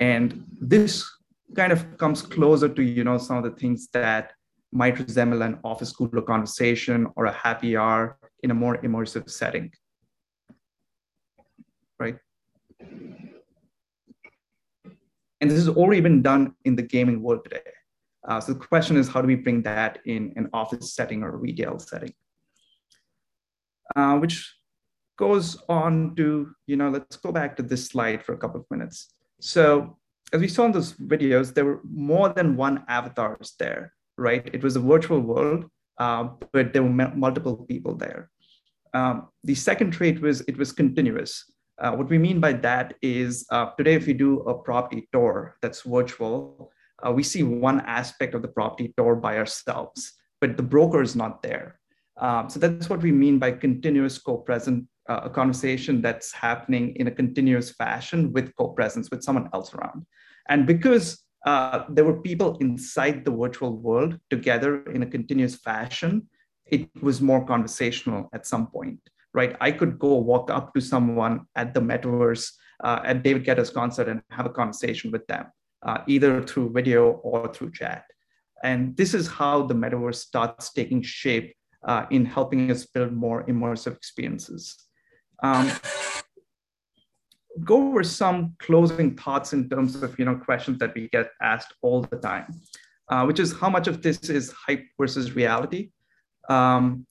And 0.00 0.44
this 0.60 1.08
kind 1.54 1.72
of 1.72 1.96
comes 1.98 2.22
closer 2.22 2.68
to 2.68 2.82
you 2.82 3.04
know 3.04 3.18
some 3.18 3.36
of 3.36 3.44
the 3.44 3.52
things 3.52 3.88
that 3.92 4.32
might 4.72 4.98
resemble 4.98 5.42
an 5.42 5.58
office 5.62 5.92
cooler 5.92 6.22
conversation 6.22 7.06
or 7.16 7.26
a 7.26 7.32
happy 7.32 7.76
hour 7.76 8.18
in 8.42 8.50
a 8.50 8.54
more 8.54 8.76
immersive 8.78 9.30
setting. 9.30 9.72
Right? 11.98 12.18
And 15.44 15.50
this 15.50 15.66
has 15.66 15.76
already 15.76 16.00
been 16.00 16.22
done 16.22 16.54
in 16.64 16.74
the 16.74 16.80
gaming 16.80 17.20
world 17.20 17.44
today. 17.44 17.70
Uh, 18.26 18.40
so 18.40 18.54
the 18.54 18.58
question 18.58 18.96
is, 18.96 19.10
how 19.10 19.20
do 19.20 19.26
we 19.26 19.34
bring 19.34 19.60
that 19.64 19.98
in 20.06 20.32
an 20.36 20.48
office 20.54 20.94
setting 20.94 21.22
or 21.22 21.34
a 21.34 21.36
retail 21.36 21.78
setting? 21.78 22.14
Uh, 23.94 24.16
which 24.16 24.50
goes 25.18 25.62
on 25.68 26.16
to, 26.16 26.50
you 26.66 26.76
know, 26.76 26.88
let's 26.88 27.18
go 27.18 27.30
back 27.30 27.58
to 27.58 27.62
this 27.62 27.84
slide 27.84 28.24
for 28.24 28.32
a 28.32 28.38
couple 28.38 28.58
of 28.58 28.64
minutes. 28.70 29.12
So 29.38 29.98
as 30.32 30.40
we 30.40 30.48
saw 30.48 30.64
in 30.64 30.72
those 30.72 30.94
videos, 30.94 31.52
there 31.52 31.66
were 31.66 31.82
more 31.84 32.30
than 32.30 32.56
one 32.56 32.82
avatars 32.88 33.52
there, 33.58 33.92
right? 34.16 34.48
It 34.50 34.62
was 34.62 34.76
a 34.76 34.80
virtual 34.80 35.20
world, 35.20 35.66
uh, 35.98 36.28
but 36.52 36.72
there 36.72 36.82
were 36.82 36.88
multiple 36.88 37.66
people 37.68 37.94
there. 37.96 38.30
Um, 38.94 39.28
the 39.42 39.56
second 39.56 39.90
trait 39.90 40.22
was 40.22 40.40
it 40.48 40.56
was 40.56 40.72
continuous. 40.72 41.44
Uh, 41.78 41.92
what 41.92 42.08
we 42.08 42.18
mean 42.18 42.40
by 42.40 42.52
that 42.52 42.94
is 43.02 43.46
uh, 43.50 43.70
today, 43.76 43.94
if 43.94 44.06
we 44.06 44.12
do 44.12 44.40
a 44.40 44.54
property 44.54 45.08
tour 45.12 45.56
that's 45.60 45.82
virtual, 45.82 46.70
uh, 47.04 47.10
we 47.10 47.22
see 47.22 47.42
one 47.42 47.80
aspect 47.80 48.34
of 48.34 48.42
the 48.42 48.48
property 48.48 48.94
tour 48.96 49.16
by 49.16 49.36
ourselves, 49.36 50.12
but 50.40 50.56
the 50.56 50.62
broker 50.62 51.02
is 51.02 51.16
not 51.16 51.42
there. 51.42 51.80
Um, 52.16 52.48
so 52.48 52.60
that's 52.60 52.88
what 52.88 53.02
we 53.02 53.10
mean 53.10 53.38
by 53.38 53.50
continuous 53.50 54.18
co-present, 54.18 54.86
uh, 55.08 55.22
a 55.24 55.30
conversation 55.30 56.00
that's 56.00 56.32
happening 56.32 56.94
in 56.96 57.08
a 57.08 57.10
continuous 57.10 57.72
fashion 57.72 58.32
with 58.32 58.54
co-presence, 58.56 59.10
with 59.10 59.24
someone 59.24 59.50
else 59.52 59.74
around. 59.74 60.06
And 60.48 60.66
because 60.66 61.24
uh, 61.44 61.84
there 61.88 62.04
were 62.04 62.20
people 62.20 62.56
inside 62.58 63.24
the 63.24 63.32
virtual 63.32 63.76
world 63.76 64.18
together 64.30 64.84
in 64.84 65.02
a 65.02 65.06
continuous 65.06 65.56
fashion, 65.56 66.28
it 66.66 66.88
was 67.02 67.20
more 67.20 67.44
conversational 67.44 68.30
at 68.32 68.46
some 68.46 68.68
point, 68.68 69.00
right? 69.34 69.56
I 69.60 69.72
could 69.72 69.98
go 69.98 70.14
walk 70.14 70.50
up 70.50 70.72
to 70.74 70.80
someone 70.80 71.46
at 71.56 71.74
the 71.74 71.80
metaverse 71.80 72.52
uh, 72.82 73.00
at 73.04 73.22
David 73.22 73.44
Guetta's 73.44 73.70
concert 73.70 74.08
and 74.08 74.22
have 74.30 74.46
a 74.46 74.50
conversation 74.50 75.10
with 75.10 75.26
them 75.26 75.46
uh, 75.84 75.98
either 76.06 76.42
through 76.42 76.72
video 76.72 77.10
or 77.10 77.52
through 77.52 77.72
chat. 77.72 78.04
And 78.62 78.96
this 78.96 79.12
is 79.12 79.26
how 79.26 79.66
the 79.66 79.74
metaverse 79.74 80.16
starts 80.16 80.72
taking 80.72 81.02
shape 81.02 81.54
uh, 81.86 82.06
in 82.10 82.24
helping 82.24 82.70
us 82.70 82.86
build 82.86 83.12
more 83.12 83.44
immersive 83.44 83.94
experiences. 83.94 84.76
Um, 85.42 85.70
go 87.62 87.88
over 87.88 88.02
some 88.02 88.56
closing 88.58 89.16
thoughts 89.16 89.52
in 89.52 89.68
terms 89.68 89.96
of 90.02 90.18
you 90.18 90.24
know 90.24 90.36
questions 90.36 90.78
that 90.78 90.94
we 90.94 91.08
get 91.08 91.30
asked 91.42 91.74
all 91.82 92.02
the 92.02 92.16
time, 92.16 92.46
uh, 93.10 93.24
which 93.24 93.38
is 93.38 93.52
how 93.52 93.68
much 93.68 93.86
of 93.86 94.00
this 94.00 94.30
is 94.30 94.50
hype 94.52 94.84
versus 94.98 95.36
reality. 95.36 95.90
Um, 96.48 97.06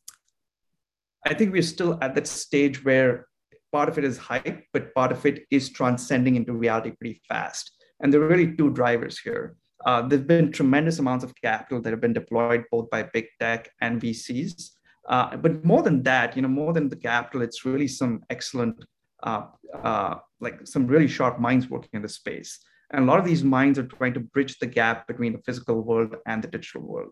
I 1.26 1.34
think 1.34 1.54
we're 1.54 1.62
still 1.62 1.98
at 2.02 2.16
that 2.16 2.28
stage 2.28 2.84
where 2.84 3.28
part 3.72 3.90
of 3.90 3.98
it 3.98 4.04
is 4.04 4.18
hype, 4.18 4.64
but 4.74 4.94
part 4.94 5.12
of 5.12 5.26
it 5.26 5.46
is 5.50 5.70
transcending 5.70 6.36
into 6.36 6.54
reality 6.54 6.92
pretty 6.92 7.22
fast. 7.28 7.72
And 8.02 8.14
there 8.14 8.22
are 8.22 8.28
really 8.28 8.56
two 8.56 8.72
drivers 8.72 9.20
here. 9.20 9.56
Uh, 9.86 10.02
there've 10.08 10.28
been 10.28 10.52
tremendous 10.52 11.00
amounts 11.00 11.24
of 11.24 11.34
capital 11.42 11.82
that 11.82 11.92
have 11.92 12.02
been 12.02 12.14
deployed 12.14 12.64
both 12.72 12.90
by 12.90 13.04
big 13.04 13.26
tech 13.40 13.70
and 13.82 14.02
VCs. 14.02 14.72
Uh, 15.10 15.36
but 15.36 15.66
more 15.66 15.82
than 15.82 16.04
that, 16.04 16.36
you 16.36 16.42
know, 16.42 16.48
more 16.48 16.72
than 16.72 16.88
the 16.88 16.96
capital, 16.96 17.42
it's 17.42 17.66
really 17.66 17.88
some 17.88 18.22
excellent, 18.30 18.76
uh, 19.24 19.44
uh, 19.84 20.16
like 20.40 20.66
some 20.66 20.88
really 20.88 21.08
sharp 21.08 21.40
minds 21.40 21.70
working 21.70 21.90
in 21.94 22.02
the 22.02 22.10
space. 22.10 22.60
And 22.92 23.04
a 23.04 23.08
lot 23.08 23.20
of 23.20 23.26
these 23.26 23.44
minds 23.44 23.80
are 23.80 23.88
trying 23.88 24.14
to 24.14 24.20
bridge 24.20 24.60
the 24.60 24.68
gap 24.68 25.08
between 25.08 25.34
the 25.34 25.42
physical 25.46 25.82
world 25.82 26.16
and 26.26 26.42
the 26.42 26.48
digital 26.48 26.82
world. 26.82 27.12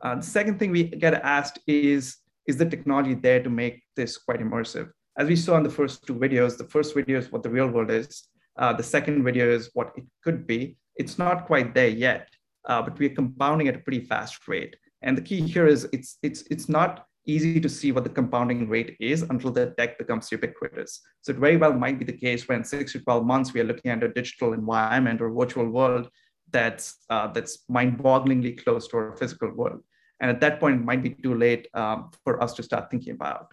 Uh, 0.00 0.16
the 0.16 0.22
second 0.22 0.58
thing 0.58 0.70
we 0.70 0.84
get 0.84 1.14
asked 1.14 1.58
is, 1.66 2.18
is 2.46 2.56
the 2.56 2.66
technology 2.66 3.14
there 3.14 3.42
to 3.42 3.50
make 3.50 3.82
this 3.96 4.16
quite 4.16 4.40
immersive? 4.40 4.90
As 5.16 5.28
we 5.28 5.36
saw 5.36 5.56
in 5.56 5.62
the 5.62 5.70
first 5.70 6.06
two 6.06 6.14
videos, 6.14 6.56
the 6.56 6.64
first 6.64 6.94
video 6.94 7.18
is 7.18 7.30
what 7.30 7.42
the 7.42 7.50
real 7.50 7.68
world 7.68 7.90
is. 7.90 8.24
Uh, 8.56 8.72
the 8.72 8.82
second 8.82 9.24
video 9.24 9.48
is 9.48 9.70
what 9.74 9.92
it 9.96 10.04
could 10.22 10.46
be. 10.46 10.76
It's 10.96 11.18
not 11.18 11.46
quite 11.46 11.74
there 11.74 11.88
yet, 11.88 12.28
uh, 12.68 12.82
but 12.82 12.98
we're 12.98 13.10
compounding 13.10 13.68
at 13.68 13.76
a 13.76 13.78
pretty 13.78 14.00
fast 14.00 14.46
rate. 14.48 14.76
And 15.02 15.16
the 15.16 15.22
key 15.22 15.40
here 15.40 15.66
is 15.66 15.88
it's, 15.92 16.18
it's, 16.22 16.42
it's 16.50 16.68
not 16.68 17.06
easy 17.26 17.60
to 17.60 17.68
see 17.68 17.92
what 17.92 18.04
the 18.04 18.10
compounding 18.10 18.68
rate 18.68 18.96
is 19.00 19.22
until 19.22 19.50
the 19.50 19.74
tech 19.78 19.98
becomes 19.98 20.30
ubiquitous. 20.30 21.00
So 21.22 21.32
it 21.32 21.38
very 21.38 21.56
well 21.56 21.72
might 21.72 21.98
be 21.98 22.04
the 22.04 22.12
case 22.12 22.48
when 22.48 22.64
six 22.64 22.92
to 22.92 23.00
12 23.00 23.24
months, 23.24 23.52
we 23.52 23.60
are 23.60 23.64
looking 23.64 23.90
at 23.90 24.02
a 24.02 24.08
digital 24.08 24.52
environment 24.52 25.20
or 25.20 25.30
virtual 25.30 25.68
world 25.68 26.08
that's, 26.50 27.04
uh, 27.10 27.28
that's 27.28 27.64
mind-bogglingly 27.68 28.62
close 28.62 28.86
to 28.88 28.96
our 28.98 29.16
physical 29.16 29.50
world. 29.52 29.80
And 30.24 30.30
at 30.30 30.40
that 30.40 30.58
point, 30.58 30.80
it 30.80 30.84
might 30.84 31.02
be 31.02 31.10
too 31.10 31.34
late 31.34 31.68
um, 31.74 32.08
for 32.24 32.42
us 32.42 32.54
to 32.54 32.62
start 32.62 32.90
thinking 32.90 33.12
about 33.12 33.52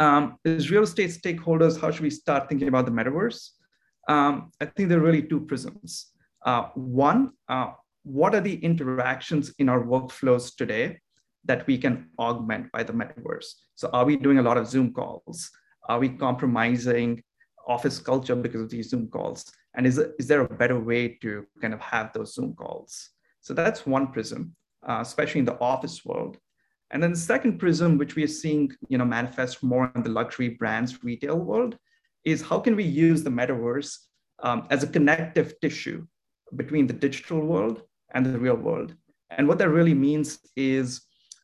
um, 0.00 0.38
as 0.44 0.70
real 0.70 0.84
estate 0.84 1.10
stakeholders, 1.10 1.80
how 1.80 1.90
should 1.90 2.02
we 2.02 2.10
start 2.10 2.48
thinking 2.48 2.68
about 2.68 2.86
the 2.86 2.92
metaverse? 2.92 3.50
Um, 4.08 4.50
I 4.60 4.66
think 4.66 4.88
there 4.88 4.98
are 4.98 5.02
really 5.02 5.22
two 5.22 5.40
prisms. 5.40 6.12
Uh, 6.44 6.68
one, 6.74 7.32
uh, 7.48 7.72
what 8.04 8.34
are 8.34 8.40
the 8.40 8.54
interactions 8.64 9.52
in 9.58 9.68
our 9.68 9.82
workflows 9.82 10.54
today 10.54 11.00
that 11.44 11.66
we 11.66 11.78
can 11.78 12.08
augment 12.18 12.70
by 12.72 12.82
the 12.82 12.92
metaverse? 12.92 13.46
So 13.74 13.90
are 13.92 14.04
we 14.04 14.16
doing 14.16 14.38
a 14.38 14.42
lot 14.42 14.56
of 14.56 14.66
Zoom 14.66 14.92
calls? 14.92 15.50
Are 15.88 15.98
we 15.98 16.10
compromising 16.10 17.22
office 17.66 17.98
culture 17.98 18.36
because 18.36 18.62
of 18.62 18.70
these 18.70 18.90
Zoom 18.90 19.08
calls? 19.08 19.52
And 19.74 19.86
is, 19.86 19.98
is 20.18 20.26
there 20.26 20.40
a 20.40 20.48
better 20.48 20.78
way 20.78 21.18
to 21.22 21.44
kind 21.60 21.74
of 21.74 21.80
have 21.80 22.12
those 22.12 22.34
Zoom 22.34 22.54
calls? 22.54 23.10
So 23.48 23.54
that's 23.54 23.86
one 23.86 24.08
prism, 24.08 24.54
uh, 24.86 24.98
especially 25.00 25.38
in 25.38 25.46
the 25.46 25.58
office 25.58 26.04
world. 26.04 26.36
And 26.90 27.02
then 27.02 27.12
the 27.12 27.18
second 27.18 27.56
prism, 27.56 27.96
which 27.96 28.14
we 28.14 28.22
are 28.22 28.34
seeing 28.42 28.70
you 28.90 28.98
know, 28.98 29.06
manifest 29.06 29.62
more 29.62 29.90
in 29.96 30.02
the 30.02 30.10
luxury 30.10 30.50
brands 30.50 31.02
retail 31.02 31.38
world, 31.38 31.78
is 32.26 32.42
how 32.42 32.60
can 32.60 32.76
we 32.76 32.84
use 32.84 33.22
the 33.22 33.30
metaverse 33.30 33.96
um, 34.42 34.66
as 34.68 34.82
a 34.82 34.86
connective 34.86 35.54
tissue 35.62 36.06
between 36.56 36.86
the 36.86 36.92
digital 36.92 37.40
world 37.40 37.80
and 38.12 38.26
the 38.26 38.38
real 38.38 38.54
world. 38.54 38.94
And 39.30 39.48
what 39.48 39.56
that 39.60 39.70
really 39.70 39.94
means 39.94 40.40
is, 40.54 41.00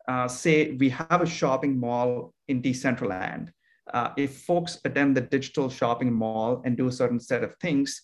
uh, 0.06 0.28
say 0.28 0.73
we 0.73 0.90
have 0.90 1.23
a 1.23 1.26
shopping 1.26 1.80
mall 1.80 2.34
in 2.49 2.61
Decentraland. 2.61 3.49
Uh, 3.94 4.11
if 4.18 4.42
folks 4.42 4.78
attend 4.84 5.16
the 5.16 5.23
digital 5.23 5.70
shopping 5.70 6.12
mall 6.12 6.61
and 6.66 6.76
do 6.76 6.87
a 6.88 6.92
certain 6.92 7.18
set 7.18 7.42
of 7.42 7.56
things, 7.62 8.02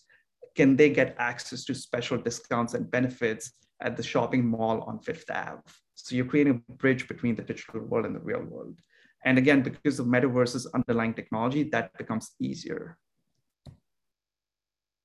can 0.56 0.74
they 0.74 0.88
get 0.88 1.14
access 1.18 1.66
to 1.66 1.74
special 1.74 2.16
discounts 2.16 2.72
and 2.72 2.90
benefits 2.90 3.52
at 3.82 3.96
the 3.96 4.02
shopping 4.02 4.46
mall 4.46 4.82
on 4.82 4.98
Fifth 5.00 5.30
Ave? 5.30 5.62
So 5.94 6.14
you're 6.14 6.24
creating 6.24 6.62
a 6.68 6.72
bridge 6.72 7.08
between 7.08 7.34
the 7.34 7.42
digital 7.42 7.80
world 7.80 8.06
and 8.06 8.14
the 8.14 8.20
real 8.20 8.42
world. 8.42 8.76
And 9.24 9.36
again, 9.36 9.62
because 9.62 9.98
of 9.98 10.06
metaverse's 10.06 10.66
underlying 10.74 11.14
technology, 11.14 11.64
that 11.64 11.96
becomes 11.98 12.30
easier. 12.40 12.96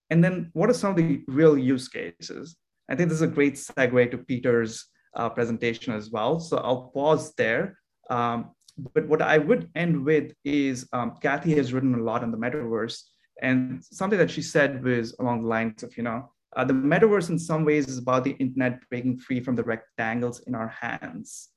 And 0.10 0.24
then 0.24 0.52
what 0.54 0.70
are 0.70 0.74
some 0.74 0.92
of 0.92 0.98
the 0.98 1.24
real 1.28 1.58
use 1.58 1.88
cases? 1.88 2.56
I 2.90 2.96
think 2.96 3.10
this 3.10 3.18
is 3.18 3.24
a 3.24 3.28
great 3.28 3.56
segue 3.56 4.12
to 4.12 4.18
Peter's 4.18 4.86
uh, 5.16 5.30
presentation 5.30 5.94
as 5.94 6.12
well. 6.12 6.40
So 6.40 6.58
I'll 6.58 6.92
pause 6.94 7.34
there. 7.36 7.78
Um, 8.10 8.52
but 8.94 9.08
what 9.08 9.22
I 9.22 9.38
would 9.38 9.70
end 9.76 10.06
with 10.06 10.34
is 10.44 10.88
um, 10.94 11.16
Kathy 11.22 11.56
has 11.56 11.74
written 11.74 11.96
a 11.96 12.04
lot 12.04 12.24
on 12.24 12.32
the 12.32 12.38
metaverse. 12.38 13.02
And 13.42 13.84
something 13.84 14.20
that 14.20 14.32
she 14.32 14.42
said 14.42 14.84
was 14.84 15.16
along 15.20 15.42
the 15.42 15.48
lines 15.48 15.84
of, 15.84 15.96
you 15.98 16.04
know, 16.04 16.32
uh, 16.56 16.64
the 16.64 16.74
metaverse, 16.74 17.30
in 17.30 17.38
some 17.38 17.66
ways, 17.66 17.88
is 17.88 17.98
about 17.98 18.24
the 18.24 18.32
internet 18.32 18.80
breaking 18.90 19.20
free 19.20 19.40
from 19.42 19.56
the 19.56 19.64
rectangles 19.64 20.40
in 20.48 20.56
our 20.56 20.70
hands. 20.70 21.50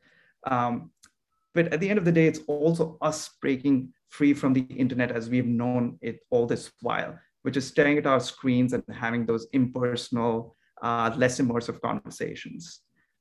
Um, 0.46 0.90
but 1.54 1.72
at 1.72 1.80
the 1.80 1.88
end 1.88 1.98
of 1.98 2.04
the 2.04 2.12
day, 2.12 2.26
it's 2.26 2.40
also 2.46 2.98
us 3.00 3.30
breaking 3.40 3.92
free 4.08 4.34
from 4.34 4.52
the 4.52 4.62
internet 4.62 5.12
as 5.12 5.28
we've 5.28 5.46
known 5.46 5.98
it 6.00 6.20
all 6.30 6.46
this 6.46 6.70
while, 6.82 7.18
which 7.42 7.56
is 7.56 7.66
staring 7.66 7.98
at 7.98 8.06
our 8.06 8.20
screens 8.20 8.72
and 8.72 8.82
having 8.92 9.26
those 9.26 9.46
impersonal, 9.52 10.56
uh, 10.82 11.14
less 11.16 11.40
immersive 11.40 11.80
conversations. 11.80 12.80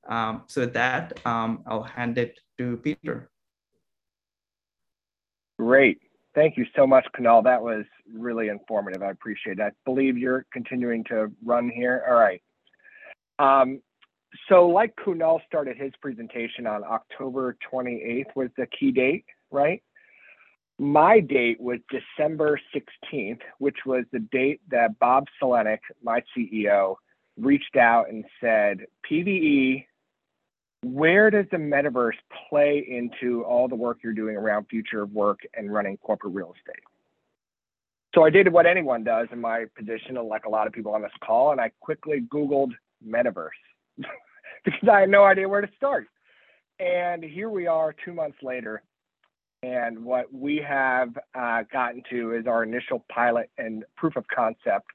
Um, 0.09 0.43
so 0.47 0.61
with 0.61 0.73
that, 0.73 1.19
um, 1.25 1.63
I'll 1.67 1.83
hand 1.83 2.17
it 2.17 2.39
to 2.57 2.77
Peter. 2.77 3.29
Great. 5.59 6.06
Thank 6.37 6.55
you 6.55 6.67
so 6.75 6.85
much, 6.85 7.03
Kunal. 7.17 7.43
That 7.43 7.63
was 7.63 7.83
really 8.13 8.49
informative. 8.49 9.01
I 9.01 9.09
appreciate 9.09 9.57
it. 9.57 9.63
I 9.63 9.71
believe 9.85 10.19
you're 10.19 10.45
continuing 10.53 11.03
to 11.05 11.31
run 11.43 11.67
here. 11.67 12.03
All 12.07 12.13
right. 12.13 12.43
Um, 13.39 13.81
so 14.47 14.67
like 14.67 14.95
Kunal 14.97 15.39
started 15.47 15.77
his 15.77 15.93
presentation 15.99 16.67
on 16.67 16.83
October 16.83 17.57
28th 17.73 18.35
was 18.35 18.49
the 18.55 18.67
key 18.67 18.91
date, 18.91 19.25
right? 19.49 19.81
My 20.77 21.21
date 21.21 21.59
was 21.59 21.79
December 21.89 22.61
16th, 22.71 23.41
which 23.57 23.77
was 23.87 24.05
the 24.11 24.19
date 24.19 24.61
that 24.69 24.99
Bob 24.99 25.25
Sulentic, 25.41 25.79
my 26.03 26.21
CEO, 26.37 26.97
reached 27.35 27.77
out 27.77 28.09
and 28.09 28.23
said, 28.39 28.85
PVE 29.09 29.87
where 30.83 31.29
does 31.29 31.45
the 31.51 31.57
metaverse 31.57 32.17
play 32.49 32.85
into 32.87 33.43
all 33.43 33.67
the 33.67 33.75
work 33.75 33.99
you're 34.03 34.13
doing 34.13 34.35
around 34.35 34.65
future 34.65 35.01
of 35.01 35.11
work 35.11 35.39
and 35.55 35.71
running 35.71 35.97
corporate 35.97 36.33
real 36.33 36.53
estate? 36.57 36.83
So 38.15 38.23
I 38.23 38.29
did 38.29 38.51
what 38.51 38.65
anyone 38.65 39.03
does 39.03 39.27
in 39.31 39.41
my 39.41 39.65
position, 39.77 40.15
like 40.15 40.45
a 40.45 40.49
lot 40.49 40.67
of 40.67 40.73
people 40.73 40.93
on 40.93 41.01
this 41.01 41.11
call, 41.23 41.51
and 41.51 41.61
I 41.61 41.71
quickly 41.79 42.21
Googled 42.21 42.71
metaverse 43.05 43.49
because 44.65 44.89
I 44.91 45.01
had 45.01 45.09
no 45.09 45.23
idea 45.23 45.47
where 45.47 45.61
to 45.61 45.69
start. 45.75 46.07
And 46.79 47.23
here 47.23 47.49
we 47.49 47.67
are 47.67 47.93
two 48.05 48.13
months 48.13 48.37
later. 48.41 48.83
And 49.63 50.05
what 50.05 50.31
we 50.31 50.57
have 50.67 51.17
uh, 51.33 51.63
gotten 51.71 52.03
to 52.11 52.33
is 52.33 52.45
our 52.45 52.63
initial 52.63 53.03
pilot 53.09 53.49
and 53.57 53.83
proof 53.95 54.15
of 54.15 54.27
concept 54.27 54.87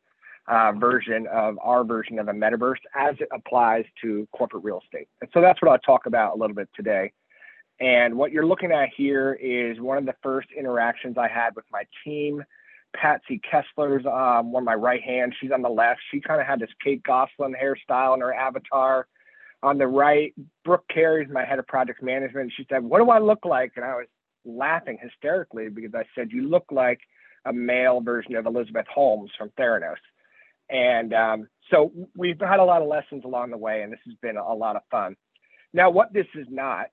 uh, 0.49 0.73
version 0.73 1.27
of 1.33 1.59
our 1.63 1.85
version 1.85 2.19
of 2.19 2.29
a 2.29 2.33
metaverse 2.33 2.81
as 2.97 3.15
it 3.21 3.29
applies 3.33 3.85
to 4.03 4.27
corporate 4.33 4.65
real 4.65 4.81
estate. 4.85 5.09
And 5.21 5.31
so 5.33 5.41
that's 5.41 5.61
what 5.63 5.71
I'll 5.71 5.79
talk 5.79 6.07
about 6.07 6.35
a 6.35 6.39
little 6.39 6.57
bit 6.57 6.69
today. 6.75 7.13
And 7.81 8.17
what 8.17 8.33
you're 8.33 8.47
looking 8.47 8.73
at 8.73 8.91
here 8.97 9.35
is 9.41 9.81
one 9.81 9.99
of 9.99 10.07
the 10.07 10.15
first 10.23 10.49
interactions 10.57 11.17
I 11.19 11.29
had 11.29 11.55
with 11.57 11.65
my 11.73 11.85
team. 12.05 12.43
Patsy 12.95 13.41
Kessler's 13.51 14.05
um, 14.07 14.53
one 14.53 14.63
of 14.63 14.67
my 14.67 14.75
right 14.75 15.03
hand. 15.03 15.35
She's 15.41 15.51
on 15.51 15.63
the 15.63 15.69
left. 15.69 16.01
She 16.11 16.21
kind 16.21 16.41
of 16.41 16.47
had 16.47 16.61
this 16.61 16.71
Kate 16.85 17.03
Gosselin 17.03 17.55
hairstyle 17.55 18.15
in 18.15 18.21
her 18.21 18.35
avatar. 18.35 19.07
On 19.63 19.79
the 19.79 19.87
right, 19.87 20.35
Brooke 20.65 20.85
Carey's 20.93 21.31
my 21.31 21.45
head 21.45 21.59
of 21.59 21.67
project 21.67 22.03
management. 22.03 22.53
She 22.57 22.67
said, 22.69 22.83
What 22.83 22.99
do 22.99 23.11
I 23.11 23.19
look 23.19 23.45
like? 23.45 23.73
And 23.77 23.85
I 23.85 23.95
was 23.95 24.07
laughing 24.45 24.99
hysterically 25.01 25.69
because 25.69 25.95
I 25.95 26.05
said, 26.15 26.31
You 26.33 26.49
look 26.49 26.65
like 26.71 27.01
a 27.45 27.53
male 27.53 28.01
version 28.01 28.37
of 28.37 28.47
Elizabeth 28.47 28.87
Holmes 28.93 29.31
from 29.39 29.51
Theranos. 29.59 29.97
And 30.71 31.13
um, 31.13 31.49
so 31.71 31.93
we've 32.17 32.41
had 32.41 32.61
a 32.61 32.65
lot 32.65 32.83
of 32.83 32.89
lessons 32.89 33.25
along 33.25 33.51
the 33.51 33.59
way, 33.59 33.83
and 33.83 33.93
this 33.93 34.01
has 34.07 34.15
been 34.23 34.37
a 34.37 34.55
lot 34.55 34.77
of 34.77 34.83
fun. 34.91 35.17
Now, 35.73 35.91
what 35.91 36.13
this 36.13 36.27
is 36.35 36.47
not, 36.51 36.89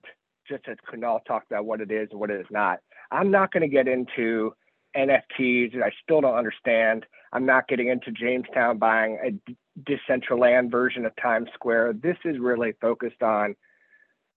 just 0.48 0.68
as 0.68 0.78
Kunal 0.92 1.24
talked 1.26 1.52
about 1.52 1.66
what 1.66 1.82
it 1.82 1.92
is 1.92 2.10
and 2.12 2.20
what 2.20 2.30
it 2.30 2.40
is 2.40 2.48
not, 2.50 2.80
I'm 3.12 3.32
not 3.32 3.52
going 3.52 3.62
to 3.62 3.68
get 3.68 3.88
into 3.88 4.54
NFTs 4.96 5.74
that 5.74 5.84
I 5.84 5.92
still 6.04 6.22
don't 6.22 6.36
understand. 6.36 7.06
I'm 7.32 7.46
not 7.46 7.68
getting 7.68 7.90
into 7.90 8.12
Jamestown 8.12 8.78
buying 8.78 9.20
a 9.24 9.54
Decentraland 9.82 10.72
version 10.72 11.06
of 11.06 11.14
Times 11.22 11.50
Square. 11.54 11.94
This 12.02 12.18
is 12.26 12.40
really 12.40 12.74
focused 12.82 13.22
on 13.22 13.56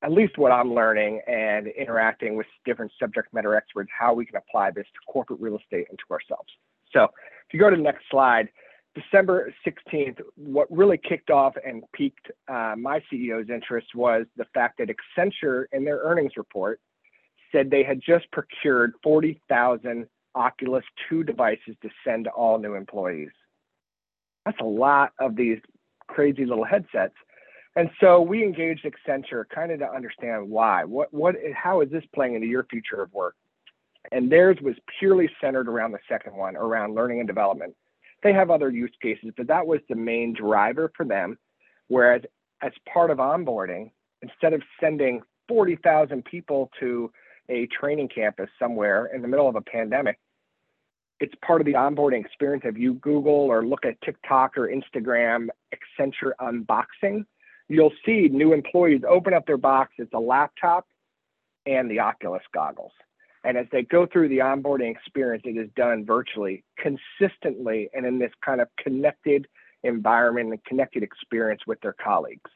at 0.03 0.11
least 0.11 0.37
what 0.37 0.51
I'm 0.51 0.75
learning 0.75 1.21
and 1.27 1.69
interacting 1.69 2.37
with 2.37 2.47
different 2.65 2.93
subject 2.99 3.33
matter 3.33 3.55
experts, 3.55 3.91
how 3.97 4.15
we 4.15 4.27
can 4.27 4.37
apply 4.37 4.73
this 4.73 4.87
to 4.87 5.13
corporate 5.13 5.41
real 5.41 5.57
estate 5.57 5.87
and 5.89 5.99
to 5.99 6.13
ourselves. 6.13 6.49
So 6.93 7.05
if 7.05 7.55
you 7.55 7.61
go 7.61 7.71
to 7.71 7.77
the 7.77 7.83
next 7.83 8.05
slide, 8.11 8.49
December 8.95 9.53
16th, 9.67 10.21
what 10.37 10.71
really 10.71 10.99
kicked 10.99 11.31
off 11.31 11.55
and 11.65 11.83
piqued 11.93 12.31
uh, 12.49 12.75
my 12.77 13.03
CEO's 13.11 13.49
interest 13.49 13.89
was 13.95 14.27
the 14.37 14.45
fact 14.53 14.79
that 14.79 14.89
Accenture, 14.89 15.65
in 15.73 15.85
their 15.85 15.99
earnings 15.99 16.33
report, 16.37 16.81
said 17.51 17.71
they 17.71 17.83
had 17.83 18.01
just 18.05 18.31
procured 18.33 18.93
40,000 19.03 20.07
Oculus 20.35 20.85
2 21.09 21.25
devices 21.25 21.77
to 21.83 21.89
send 22.05 22.25
to 22.25 22.31
all 22.31 22.59
new 22.59 22.75
employees. 22.75 23.31
That's 24.45 24.61
a 24.61 24.65
lot 24.65 25.13
of 25.19 25.37
these 25.37 25.59
crazy 26.09 26.45
little 26.45 26.65
headsets. 26.65 27.15
And 27.77 27.89
so 28.01 28.21
we 28.21 28.43
engaged 28.43 28.85
Accenture 28.85 29.45
kind 29.49 29.73
of 29.73 29.79
to 29.79 29.91
understand 29.91 30.49
why. 30.51 30.85
What, 30.85 31.13
what, 31.13 31.37
how 31.55 31.81
is 31.81 31.91
this 31.91 32.05
playing 32.15 32.35
into 32.35 32.47
your 32.47 32.65
future 32.65 33.01
of 33.01 33.13
work? 33.15 33.35
And 34.11 34.31
theirs 34.31 34.59
was 34.61 34.75
purely 34.99 35.31
centered 35.41 35.69
around 35.69 35.93
the 35.93 35.99
second 36.09 36.35
one, 36.37 36.57
around 36.57 36.95
learning 36.95 37.21
and 37.21 37.27
development. 37.27 37.75
They 38.23 38.33
have 38.33 38.51
other 38.51 38.71
use 38.71 38.93
cases, 39.01 39.33
but 39.37 39.49
that 39.49 39.67
was 39.67 39.81
the 39.89 39.97
main 39.97 40.33
driver 40.33 40.93
for 40.97 41.05
them. 41.05 41.39
Whereas 41.89 42.23
as 42.63 42.73
part 42.93 43.11
of 43.11 43.19
onboarding, 43.19 43.91
instead 44.23 44.53
of 44.53 44.63
sending 44.81 45.23
40,000 45.49 46.25
people 46.25 46.71
to 46.81 47.13
a 47.49 47.67
training 47.67 48.09
campus 48.09 48.49
somewhere 48.59 49.07
in 49.07 49.23
the 49.23 49.29
middle 49.29 49.49
of 49.49 49.57
a 49.57 49.61
pandemic, 49.61 50.19
it's 51.21 51.35
part 51.45 51.61
of 51.61 51.67
the 51.67 51.75
onboarding 51.75 52.25
experience. 52.25 52.65
If 52.67 52.79
you 52.79 52.95
Google 52.95 53.33
or 53.33 53.65
look 53.65 53.85
at 53.85 54.01
TikTok 54.03 54.57
or 54.57 54.69
Instagram 54.69 55.49
Accenture 55.73 56.33
unboxing, 56.41 57.25
you'll 57.69 57.93
see 58.05 58.29
new 58.29 58.53
employees 58.53 59.03
open 59.09 59.35
up 59.35 59.47
their 59.47 59.57
box. 59.57 59.93
It's 59.99 60.13
a 60.15 60.19
laptop 60.19 60.87
and 61.67 61.91
the 61.91 62.01
Oculus 62.01 62.43
goggles. 62.53 62.93
And 63.45 63.57
as 63.57 63.67
they 63.73 63.83
go 63.83 64.07
through 64.07 64.29
the 64.29 64.39
onboarding 64.39 64.91
experience, 64.91 65.43
it 65.45 65.57
is 65.57 65.69
done 65.75 66.05
virtually, 66.05 66.65
consistently, 66.79 67.91
and 67.93 68.07
in 68.07 68.19
this 68.19 68.31
kind 68.45 68.61
of 68.61 68.69
connected 68.79 69.47
environment 69.83 70.51
and 70.51 70.65
connected 70.65 71.03
experience 71.03 71.63
with 71.67 71.81
their 71.81 71.95
colleagues. 71.95 72.51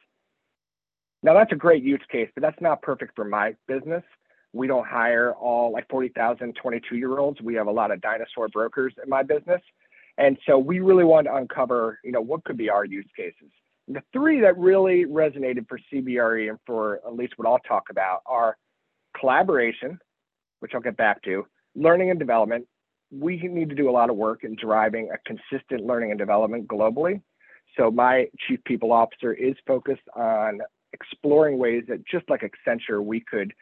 Now, 1.23 1.33
that's 1.33 1.51
a 1.51 1.55
great 1.55 1.83
use 1.83 2.01
case, 2.09 2.29
but 2.35 2.41
that's 2.41 2.61
not 2.61 2.81
perfect 2.81 3.15
for 3.15 3.25
my 3.25 3.55
business. 3.67 4.03
We 4.53 4.67
don't 4.67 4.87
hire 4.87 5.33
all 5.33 5.73
like 5.73 5.89
40,000 5.89 6.53
22 6.53 6.95
year 6.95 7.17
olds. 7.17 7.41
We 7.41 7.55
have 7.55 7.67
a 7.67 7.71
lot 7.71 7.91
of 7.91 8.01
dinosaur 8.01 8.47
brokers 8.47 8.93
in 9.03 9.09
my 9.09 9.23
business. 9.23 9.61
And 10.17 10.37
so 10.47 10.57
we 10.57 10.79
really 10.79 11.03
want 11.03 11.27
to 11.27 11.35
uncover, 11.35 11.99
you 12.03 12.11
know, 12.11 12.21
what 12.21 12.43
could 12.43 12.57
be 12.57 12.69
our 12.69 12.85
use 12.85 13.07
cases. 13.15 13.51
And 13.87 13.95
the 13.95 14.03
three 14.13 14.41
that 14.41 14.57
really 14.57 15.05
resonated 15.05 15.67
for 15.67 15.79
CBRE 15.91 16.49
and 16.49 16.59
for 16.65 17.01
at 17.05 17.15
least 17.15 17.33
what 17.37 17.47
I'll 17.47 17.59
talk 17.59 17.89
about 17.89 18.21
are 18.25 18.57
collaboration, 19.19 19.99
which 20.59 20.71
I'll 20.73 20.81
get 20.81 20.97
back 20.97 21.21
to, 21.23 21.45
learning 21.75 22.09
and 22.09 22.19
development. 22.19 22.67
We 23.11 23.37
need 23.37 23.69
to 23.69 23.75
do 23.75 23.89
a 23.89 23.91
lot 23.91 24.09
of 24.09 24.15
work 24.15 24.43
in 24.43 24.55
driving 24.55 25.09
a 25.13 25.17
consistent 25.25 25.85
learning 25.85 26.11
and 26.11 26.19
development 26.19 26.67
globally. 26.67 27.21
So 27.77 27.91
my 27.91 28.27
chief 28.47 28.63
people 28.65 28.91
officer 28.91 29.33
is 29.33 29.55
focused 29.65 30.07
on 30.15 30.59
exploring 30.93 31.57
ways 31.57 31.83
that 31.87 32.05
just 32.05 32.29
like 32.29 32.41
Accenture, 32.41 33.03
we 33.03 33.19
could 33.19 33.53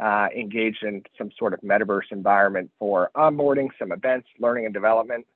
uh, 0.00 0.28
engage 0.36 0.78
in 0.82 1.02
some 1.16 1.30
sort 1.38 1.54
of 1.54 1.60
metaverse 1.60 2.10
environment 2.10 2.70
for 2.78 3.10
onboarding, 3.16 3.68
some 3.78 3.92
events, 3.92 4.28
learning 4.38 4.64
and 4.64 4.74
development. 4.74 5.26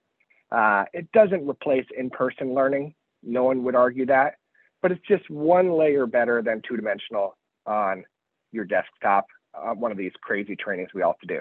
Uh, 0.51 0.85
it 0.93 1.11
doesn't 1.13 1.49
replace 1.49 1.87
in-person 1.97 2.55
learning. 2.55 2.95
No 3.23 3.45
one 3.45 3.65
would 3.65 3.75
argue 3.75 4.07
that, 4.07 4.35
but 4.81 4.93
it's 4.93 5.07
just 5.07 5.29
one 5.29 5.73
layer 5.73 6.07
better 6.07 6.43
than 6.43 6.63
two-dimensional 6.67 7.37
on 7.67 8.05
your 8.53 8.65
desktop 8.65 9.27
uh, 9.63 9.75
one 9.75 9.93
of 9.93 9.99
these 9.99 10.13
crazy 10.21 10.57
trainings 10.57 10.91
we 10.95 11.03
all 11.03 11.13
have 11.13 11.29
to 11.29 11.35
do. 11.35 11.41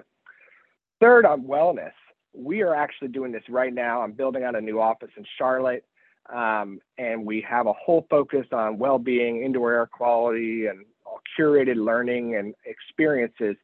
Third, 1.00 1.26
on 1.26 1.44
wellness, 1.44 1.92
we 2.34 2.62
are 2.62 2.76
actually 2.76 3.10
doing 3.10 3.32
this 3.32 3.44
right 3.50 3.74
now. 3.74 4.02
I'm 4.02 4.12
building 4.12 4.44
out 4.44 4.56
a 4.56 4.62
new 4.62 4.80
office 4.80 5.12
in 5.18 5.26
Charlotte, 5.38 5.86
um, 6.34 6.80
and 6.98 7.26
we 7.26 7.46
have 7.48 7.68
a 7.68 7.74
whole 7.74 8.06
focus 8.10 8.46
on 8.52 8.78
well-being, 8.78 9.44
indoor 9.44 9.74
air 9.74 9.88
quality, 9.88 10.68
and 10.68 10.86
curated 11.40 11.76
learning 11.76 12.36
and 12.36 12.54
experiences. 12.66 13.56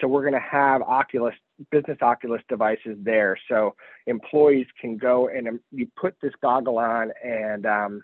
So 0.00 0.08
we're 0.08 0.22
going 0.22 0.32
to 0.32 0.40
have 0.40 0.82
Oculus 0.82 1.34
business 1.70 1.98
Oculus 2.02 2.42
devices 2.48 2.96
there, 3.02 3.38
so 3.48 3.74
employees 4.06 4.66
can 4.80 4.96
go 4.96 5.28
and 5.28 5.48
um, 5.48 5.60
you 5.70 5.86
put 6.00 6.14
this 6.20 6.32
goggle 6.42 6.78
on 6.78 7.12
and 7.24 7.66
um, 7.66 8.02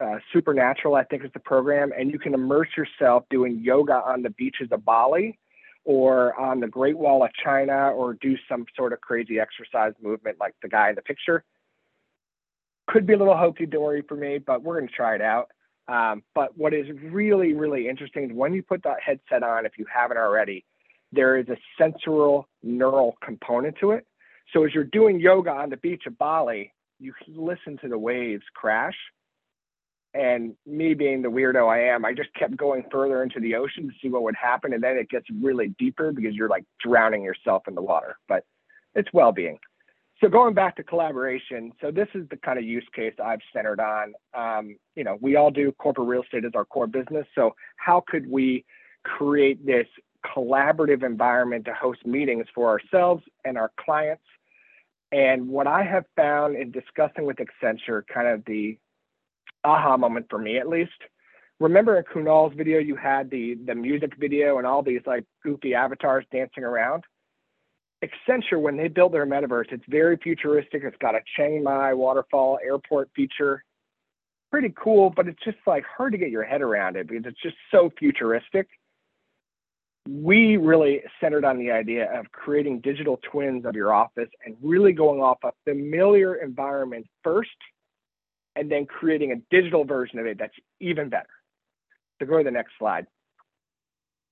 uh, 0.00 0.18
Supernatural, 0.32 0.94
I 0.94 1.04
think 1.04 1.24
is 1.24 1.30
the 1.32 1.40
program, 1.40 1.92
and 1.98 2.10
you 2.10 2.18
can 2.18 2.34
immerse 2.34 2.68
yourself 2.76 3.24
doing 3.30 3.60
yoga 3.62 3.94
on 3.94 4.22
the 4.22 4.30
beaches 4.30 4.68
of 4.70 4.84
Bali 4.84 5.38
or 5.84 6.38
on 6.38 6.60
the 6.60 6.66
Great 6.66 6.98
Wall 6.98 7.24
of 7.24 7.30
China 7.42 7.90
or 7.90 8.14
do 8.14 8.36
some 8.48 8.66
sort 8.76 8.92
of 8.92 9.00
crazy 9.00 9.38
exercise 9.38 9.92
movement 10.02 10.36
like 10.40 10.54
the 10.62 10.68
guy 10.68 10.90
in 10.90 10.96
the 10.96 11.02
picture. 11.02 11.44
Could 12.88 13.06
be 13.06 13.14
a 13.14 13.18
little 13.18 13.36
hokey 13.36 13.66
dory 13.66 14.02
for 14.06 14.16
me, 14.16 14.38
but 14.38 14.62
we're 14.62 14.76
going 14.76 14.88
to 14.88 14.94
try 14.94 15.14
it 15.14 15.22
out. 15.22 15.50
Um, 15.88 16.24
but 16.34 16.56
what 16.58 16.74
is 16.74 16.86
really, 17.04 17.54
really 17.54 17.88
interesting 17.88 18.30
is 18.30 18.36
when 18.36 18.52
you 18.52 18.62
put 18.62 18.82
that 18.82 18.96
headset 19.04 19.42
on, 19.42 19.64
if 19.64 19.72
you 19.78 19.86
haven't 19.92 20.18
already, 20.18 20.64
there 21.12 21.36
is 21.36 21.48
a 21.48 21.56
sensory 21.78 22.42
neural 22.62 23.16
component 23.24 23.76
to 23.80 23.92
it. 23.92 24.04
So 24.52 24.64
as 24.64 24.74
you're 24.74 24.84
doing 24.84 25.20
yoga 25.20 25.50
on 25.50 25.70
the 25.70 25.76
beach 25.76 26.02
of 26.06 26.18
Bali, 26.18 26.72
you 26.98 27.14
listen 27.28 27.78
to 27.82 27.88
the 27.88 27.98
waves 27.98 28.44
crash 28.54 28.96
and 30.16 30.54
me 30.64 30.94
being 30.94 31.22
the 31.22 31.28
weirdo 31.28 31.68
I 31.68 31.92
am, 31.94 32.04
I 32.04 32.12
just 32.12 32.32
kept 32.34 32.56
going 32.56 32.84
further 32.90 33.22
into 33.22 33.38
the 33.38 33.54
ocean 33.54 33.88
to 33.88 33.94
see 34.00 34.08
what 34.08 34.22
would 34.22 34.34
happen. 34.34 34.72
And 34.72 34.82
then 34.82 34.96
it 34.96 35.10
gets 35.10 35.26
really 35.42 35.74
deeper 35.78 36.12
because 36.12 36.34
you're 36.34 36.48
like 36.48 36.64
drowning 36.80 37.22
yourself 37.22 37.64
in 37.68 37.74
the 37.74 37.82
water, 37.82 38.16
but 38.28 38.44
it's 38.94 39.12
well 39.12 39.32
being. 39.32 39.58
So 40.22 40.28
going 40.28 40.54
back 40.54 40.76
to 40.76 40.82
collaboration, 40.82 41.72
so 41.80 41.90
this 41.90 42.08
is 42.14 42.26
the 42.30 42.38
kind 42.38 42.58
of 42.58 42.64
use 42.64 42.86
case 42.94 43.12
I've 43.22 43.40
centered 43.52 43.80
on. 43.80 44.14
Um, 44.32 44.76
you 44.94 45.04
know, 45.04 45.18
we 45.20 45.36
all 45.36 45.50
do 45.50 45.70
corporate 45.72 46.08
real 46.08 46.22
estate 46.22 46.46
as 46.46 46.52
our 46.54 46.64
core 46.64 46.86
business. 46.86 47.26
So 47.34 47.54
how 47.76 48.02
could 48.08 48.30
we 48.30 48.64
create 49.04 49.64
this 49.66 49.86
collaborative 50.24 51.04
environment 51.04 51.66
to 51.66 51.74
host 51.74 52.06
meetings 52.06 52.46
for 52.54 52.68
ourselves 52.70 53.22
and 53.44 53.58
our 53.58 53.70
clients? 53.78 54.24
And 55.12 55.48
what 55.48 55.66
I 55.66 55.82
have 55.82 56.04
found 56.16 56.56
in 56.56 56.70
discussing 56.70 57.26
with 57.26 57.36
Accenture, 57.36 58.02
kind 58.12 58.26
of 58.26 58.42
the 58.46 58.78
aha 59.66 59.96
moment 59.96 60.26
for 60.30 60.38
me 60.38 60.58
at 60.58 60.68
least. 60.68 60.92
Remember 61.58 61.96
in 61.98 62.04
Kunal's 62.04 62.54
video, 62.54 62.78
you 62.78 62.96
had 62.96 63.30
the 63.30 63.56
the 63.66 63.74
music 63.74 64.12
video 64.18 64.58
and 64.58 64.66
all 64.66 64.82
these 64.82 65.00
like 65.06 65.24
goofy 65.42 65.74
avatars 65.74 66.24
dancing 66.30 66.64
around. 66.64 67.04
Accenture, 68.04 68.60
when 68.60 68.76
they 68.76 68.88
built 68.88 69.12
their 69.12 69.26
metaverse, 69.26 69.72
it's 69.72 69.84
very 69.88 70.16
futuristic. 70.18 70.82
It's 70.84 70.96
got 70.98 71.14
a 71.14 71.20
Changi 71.38 71.96
waterfall 71.96 72.58
airport 72.62 73.08
feature. 73.16 73.64
Pretty 74.52 74.72
cool, 74.76 75.10
but 75.16 75.26
it's 75.28 75.42
just 75.44 75.56
like 75.66 75.84
hard 75.96 76.12
to 76.12 76.18
get 76.18 76.30
your 76.30 76.44
head 76.44 76.62
around 76.62 76.96
it 76.96 77.08
because 77.08 77.24
it's 77.26 77.42
just 77.42 77.56
so 77.70 77.90
futuristic. 77.98 78.68
we 80.08 80.56
really 80.56 81.02
centered 81.20 81.44
on 81.44 81.58
the 81.58 81.70
idea 81.70 82.12
of 82.18 82.30
creating 82.32 82.80
digital 82.80 83.18
twins 83.30 83.64
of 83.64 83.74
your 83.74 83.92
office 83.92 84.28
and 84.44 84.56
really 84.62 84.92
going 84.92 85.20
off 85.20 85.38
a 85.44 85.52
familiar 85.64 86.36
environment 86.36 87.06
first 87.24 87.56
and 88.56 88.70
then 88.70 88.86
creating 88.86 89.32
a 89.32 89.36
digital 89.54 89.84
version 89.84 90.18
of 90.18 90.26
it 90.26 90.38
that's 90.38 90.54
even 90.80 91.08
better. 91.08 91.28
So 92.18 92.26
go 92.26 92.38
to 92.38 92.44
the 92.44 92.50
next 92.50 92.72
slide. 92.78 93.06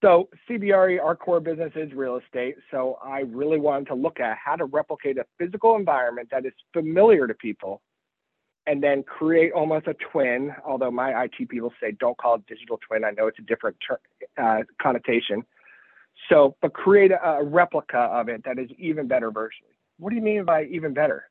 So 0.03 0.29
CBRE, 0.49 1.03
our 1.03 1.17
core 1.17 1.41
business 1.41 1.73
is 1.77 1.93
real 1.93 2.17
estate. 2.19 2.57
So 2.71 2.99
I 3.03 3.21
really 3.21 3.59
wanted 3.59 3.87
to 3.89 3.95
look 3.95 4.21
at 4.21 4.37
how 4.37 4.57
to 4.57 4.65
replicate 4.65 5.19
a 5.19 5.25
physical 5.39 5.77
environment 5.77 6.29
that 6.31 6.45
is 6.45 6.53
familiar 6.73 7.27
to 7.27 7.35
people 7.35 7.81
and 8.67 8.83
then 8.83 9.03
create 9.03 9.53
almost 9.53 9.87
a 9.87 9.95
twin, 9.95 10.55
although 10.67 10.91
my 10.91 11.25
IT 11.25 11.49
people 11.49 11.73
say 11.81 11.93
don't 11.93 12.17
call 12.17 12.37
it 12.37 12.47
digital 12.47 12.79
twin. 12.87 13.05
I 13.05 13.11
know 13.11 13.27
it's 13.27 13.39
a 13.39 13.43
different 13.43 13.77
ter- 13.87 14.01
uh, 14.43 14.63
connotation. 14.81 15.43
So, 16.31 16.57
but 16.63 16.73
create 16.73 17.11
a, 17.11 17.23
a 17.23 17.45
replica 17.45 17.99
of 17.99 18.29
it 18.29 18.45
that 18.45 18.59
is 18.59 18.71
even 18.79 19.07
better 19.07 19.31
virtually. 19.31 19.73
What 19.99 20.11
do 20.11 20.17
you 20.17 20.23
mean 20.23 20.45
by 20.45 20.65
even 20.65 20.95
better? 20.95 21.29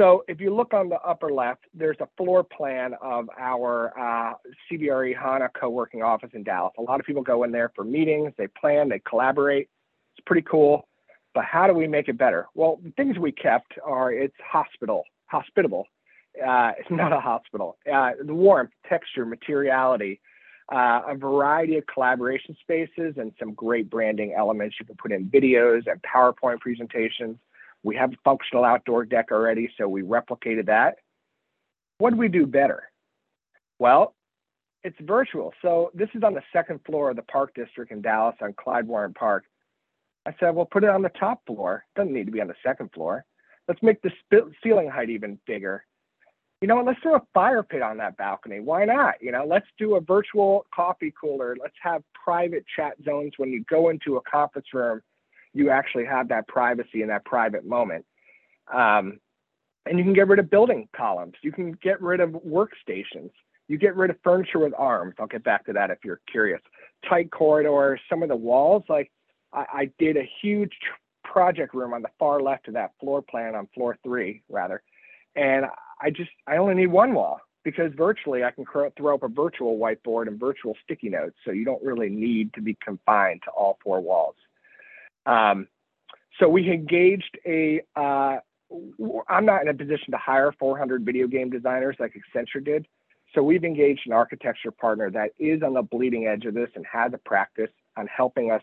So 0.00 0.24
if 0.28 0.40
you 0.40 0.54
look 0.54 0.72
on 0.72 0.88
the 0.88 0.98
upper 1.02 1.30
left, 1.30 1.66
there's 1.74 1.98
a 2.00 2.08
floor 2.16 2.42
plan 2.42 2.94
of 3.02 3.28
our 3.38 3.92
uh, 3.98 4.32
CBRE 4.72 5.14
HANA 5.14 5.50
co-working 5.50 6.02
office 6.02 6.30
in 6.32 6.42
Dallas. 6.42 6.72
A 6.78 6.82
lot 6.82 7.00
of 7.00 7.04
people 7.04 7.22
go 7.22 7.44
in 7.44 7.52
there 7.52 7.70
for 7.76 7.84
meetings, 7.84 8.32
they 8.38 8.46
plan, 8.46 8.88
they 8.88 9.02
collaborate. 9.06 9.68
It's 10.16 10.24
pretty 10.24 10.46
cool. 10.50 10.88
But 11.34 11.44
how 11.44 11.66
do 11.66 11.74
we 11.74 11.86
make 11.86 12.08
it 12.08 12.16
better? 12.16 12.46
Well, 12.54 12.80
the 12.82 12.92
things 12.92 13.18
we 13.18 13.30
kept 13.30 13.74
are 13.84 14.10
it's 14.10 14.34
hospital, 14.42 15.04
hospitable. 15.26 15.86
Uh, 16.34 16.72
it's 16.78 16.90
not 16.90 17.12
a 17.12 17.20
hospital. 17.20 17.76
Uh, 17.86 18.12
the 18.24 18.34
warmth, 18.34 18.70
texture, 18.88 19.26
materiality, 19.26 20.18
uh, 20.72 21.02
a 21.08 21.14
variety 21.14 21.76
of 21.76 21.84
collaboration 21.92 22.56
spaces, 22.62 23.16
and 23.18 23.32
some 23.38 23.52
great 23.52 23.90
branding 23.90 24.32
elements. 24.34 24.76
You 24.80 24.86
can 24.86 24.96
put 24.96 25.12
in 25.12 25.28
videos 25.28 25.82
and 25.86 26.00
PowerPoint 26.02 26.60
presentations. 26.60 27.36
We 27.82 27.96
have 27.96 28.12
a 28.12 28.16
functional 28.24 28.64
outdoor 28.64 29.04
deck 29.04 29.32
already, 29.32 29.70
so 29.78 29.88
we 29.88 30.02
replicated 30.02 30.66
that. 30.66 30.96
What 31.98 32.10
do 32.10 32.16
we 32.16 32.28
do 32.28 32.46
better? 32.46 32.84
Well, 33.78 34.14
it's 34.82 34.96
virtual. 35.00 35.52
So 35.62 35.90
this 35.94 36.08
is 36.14 36.22
on 36.22 36.34
the 36.34 36.42
second 36.52 36.80
floor 36.84 37.10
of 37.10 37.16
the 37.16 37.22
Park 37.22 37.52
District 37.54 37.92
in 37.92 38.02
Dallas 38.02 38.36
on 38.40 38.54
Clyde 38.54 38.86
Warren 38.86 39.14
Park. 39.14 39.44
I 40.26 40.34
said, 40.38 40.54
well, 40.54 40.68
put 40.70 40.84
it 40.84 40.90
on 40.90 41.02
the 41.02 41.10
top 41.10 41.42
floor. 41.46 41.84
Doesn't 41.96 42.12
need 42.12 42.26
to 42.26 42.32
be 42.32 42.40
on 42.40 42.48
the 42.48 42.54
second 42.64 42.90
floor. 42.92 43.24
Let's 43.68 43.82
make 43.82 44.02
the 44.02 44.10
ceiling 44.62 44.88
height 44.90 45.10
even 45.10 45.38
bigger. 45.46 45.84
You 46.60 46.68
know, 46.68 46.82
let's 46.82 47.00
throw 47.00 47.14
a 47.14 47.22
fire 47.32 47.62
pit 47.62 47.80
on 47.80 47.96
that 47.98 48.18
balcony. 48.18 48.60
Why 48.60 48.84
not? 48.84 49.14
You 49.22 49.32
know, 49.32 49.46
let's 49.46 49.66
do 49.78 49.96
a 49.96 50.00
virtual 50.00 50.66
coffee 50.74 51.14
cooler. 51.18 51.56
Let's 51.58 51.76
have 51.82 52.02
private 52.12 52.64
chat 52.76 52.96
zones 53.02 53.32
when 53.38 53.50
you 53.50 53.64
go 53.64 53.88
into 53.88 54.16
a 54.16 54.20
conference 54.22 54.66
room 54.74 55.00
you 55.52 55.70
actually 55.70 56.04
have 56.04 56.28
that 56.28 56.48
privacy 56.48 57.02
in 57.02 57.08
that 57.08 57.24
private 57.24 57.64
moment. 57.64 58.04
Um, 58.72 59.18
and 59.86 59.98
you 59.98 60.04
can 60.04 60.12
get 60.12 60.28
rid 60.28 60.38
of 60.38 60.50
building 60.50 60.88
columns. 60.94 61.34
You 61.42 61.52
can 61.52 61.72
get 61.82 62.00
rid 62.00 62.20
of 62.20 62.30
workstations. 62.30 63.30
You 63.68 63.78
get 63.78 63.96
rid 63.96 64.10
of 64.10 64.16
furniture 64.22 64.58
with 64.58 64.74
arms. 64.76 65.14
I'll 65.18 65.26
get 65.26 65.44
back 65.44 65.66
to 65.66 65.72
that 65.72 65.90
if 65.90 65.98
you're 66.04 66.20
curious. 66.30 66.60
Tight 67.08 67.30
corridors, 67.30 68.00
some 68.08 68.22
of 68.22 68.28
the 68.28 68.36
walls, 68.36 68.84
like 68.88 69.10
I, 69.52 69.64
I 69.72 69.90
did 69.98 70.16
a 70.16 70.28
huge 70.42 70.72
project 71.24 71.74
room 71.74 71.94
on 71.94 72.02
the 72.02 72.10
far 72.18 72.40
left 72.40 72.68
of 72.68 72.74
that 72.74 72.92
floor 73.00 73.22
plan 73.22 73.54
on 73.54 73.68
floor 73.74 73.96
three, 74.02 74.42
rather. 74.48 74.82
And 75.36 75.66
I 76.00 76.10
just, 76.10 76.30
I 76.46 76.56
only 76.56 76.74
need 76.74 76.88
one 76.88 77.14
wall 77.14 77.40
because 77.64 77.92
virtually 77.94 78.42
I 78.44 78.50
can 78.50 78.64
throw 78.96 79.14
up 79.14 79.22
a 79.22 79.28
virtual 79.28 79.78
whiteboard 79.78 80.28
and 80.28 80.38
virtual 80.38 80.76
sticky 80.82 81.10
notes. 81.10 81.36
So 81.44 81.52
you 81.52 81.64
don't 81.64 81.82
really 81.82 82.08
need 82.08 82.52
to 82.54 82.60
be 82.60 82.76
confined 82.84 83.42
to 83.44 83.50
all 83.50 83.78
four 83.82 84.00
walls. 84.00 84.36
Um, 85.30 85.68
so 86.38 86.48
we 86.48 86.70
engaged 86.70 87.38
a. 87.46 87.82
Uh, 87.94 88.38
I'm 89.28 89.44
not 89.46 89.62
in 89.62 89.68
a 89.68 89.74
position 89.74 90.12
to 90.12 90.16
hire 90.16 90.52
400 90.58 91.04
video 91.04 91.26
game 91.26 91.50
designers 91.50 91.96
like 91.98 92.14
Accenture 92.14 92.64
did. 92.64 92.86
So 93.34 93.42
we've 93.42 93.64
engaged 93.64 94.02
an 94.06 94.12
architecture 94.12 94.70
partner 94.70 95.10
that 95.10 95.30
is 95.38 95.62
on 95.62 95.74
the 95.74 95.82
bleeding 95.82 96.26
edge 96.26 96.44
of 96.44 96.54
this 96.54 96.68
and 96.74 96.84
has 96.86 97.12
a 97.12 97.18
practice 97.18 97.70
on 97.96 98.06
helping 98.06 98.50
us 98.50 98.62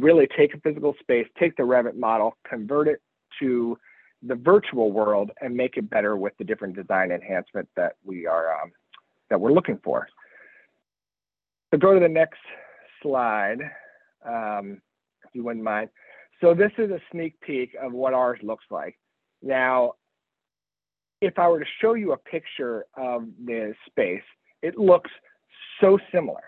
really 0.00 0.26
take 0.36 0.54
a 0.54 0.60
physical 0.60 0.94
space, 1.00 1.26
take 1.38 1.56
the 1.56 1.62
Revit 1.62 1.96
model, 1.96 2.36
convert 2.48 2.88
it 2.88 3.00
to 3.40 3.78
the 4.22 4.34
virtual 4.34 4.90
world, 4.92 5.30
and 5.40 5.54
make 5.54 5.76
it 5.76 5.88
better 5.88 6.16
with 6.16 6.32
the 6.38 6.44
different 6.44 6.76
design 6.76 7.10
enhancements 7.10 7.70
that 7.76 7.96
we 8.04 8.26
are 8.26 8.60
um, 8.60 8.72
that 9.30 9.40
we're 9.40 9.52
looking 9.52 9.78
for. 9.82 10.06
So 11.72 11.78
go 11.78 11.94
to 11.94 12.00
the 12.00 12.08
next 12.08 12.40
slide. 13.02 13.58
Um, 14.26 14.80
you 15.34 15.44
wouldn't 15.44 15.64
mind. 15.64 15.90
So 16.40 16.54
this 16.54 16.72
is 16.78 16.90
a 16.90 17.00
sneak 17.12 17.40
peek 17.40 17.76
of 17.80 17.92
what 17.92 18.14
ours 18.14 18.38
looks 18.42 18.64
like. 18.70 18.98
Now, 19.42 19.94
if 21.20 21.38
I 21.38 21.48
were 21.48 21.60
to 21.60 21.66
show 21.80 21.94
you 21.94 22.12
a 22.12 22.16
picture 22.16 22.86
of 22.96 23.26
the 23.44 23.74
space, 23.86 24.22
it 24.62 24.78
looks 24.78 25.10
so 25.80 25.98
similar. 26.12 26.42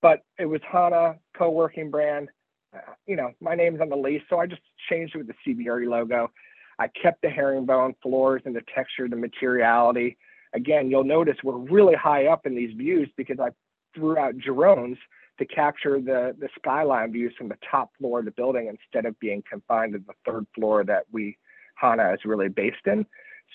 But 0.00 0.22
it 0.38 0.46
was 0.46 0.60
HANA 0.70 1.16
co-working 1.36 1.90
brand. 1.90 2.28
Uh, 2.74 2.92
you 3.06 3.16
know, 3.16 3.32
my 3.40 3.54
name's 3.54 3.80
on 3.80 3.88
the 3.88 3.96
lease, 3.96 4.22
so 4.28 4.38
I 4.38 4.46
just 4.46 4.62
changed 4.88 5.14
it 5.14 5.18
with 5.18 5.28
the 5.28 5.34
CBRE 5.46 5.88
logo. 5.88 6.30
I 6.78 6.88
kept 6.88 7.22
the 7.22 7.28
herringbone 7.28 7.94
floors 8.02 8.42
and 8.44 8.54
the 8.54 8.62
texture, 8.74 9.08
the 9.08 9.16
materiality. 9.16 10.16
Again, 10.54 10.90
you'll 10.90 11.04
notice 11.04 11.36
we're 11.42 11.56
really 11.56 11.94
high 11.94 12.26
up 12.26 12.46
in 12.46 12.54
these 12.54 12.76
views 12.76 13.10
because 13.16 13.38
I 13.40 13.48
threw 13.94 14.16
out 14.16 14.34
Girones 14.36 14.98
to 15.38 15.46
capture 15.46 16.00
the, 16.00 16.34
the 16.38 16.48
skyline 16.58 17.12
views 17.12 17.32
from 17.38 17.48
the 17.48 17.58
top 17.70 17.90
floor 17.98 18.20
of 18.20 18.24
the 18.24 18.30
building 18.32 18.68
instead 18.68 19.06
of 19.06 19.18
being 19.20 19.42
confined 19.48 19.92
to 19.92 19.98
the 20.00 20.14
third 20.26 20.46
floor 20.54 20.84
that 20.84 21.04
we 21.12 21.38
HANA 21.76 22.14
is 22.14 22.20
really 22.24 22.48
based 22.48 22.86
in. 22.86 23.06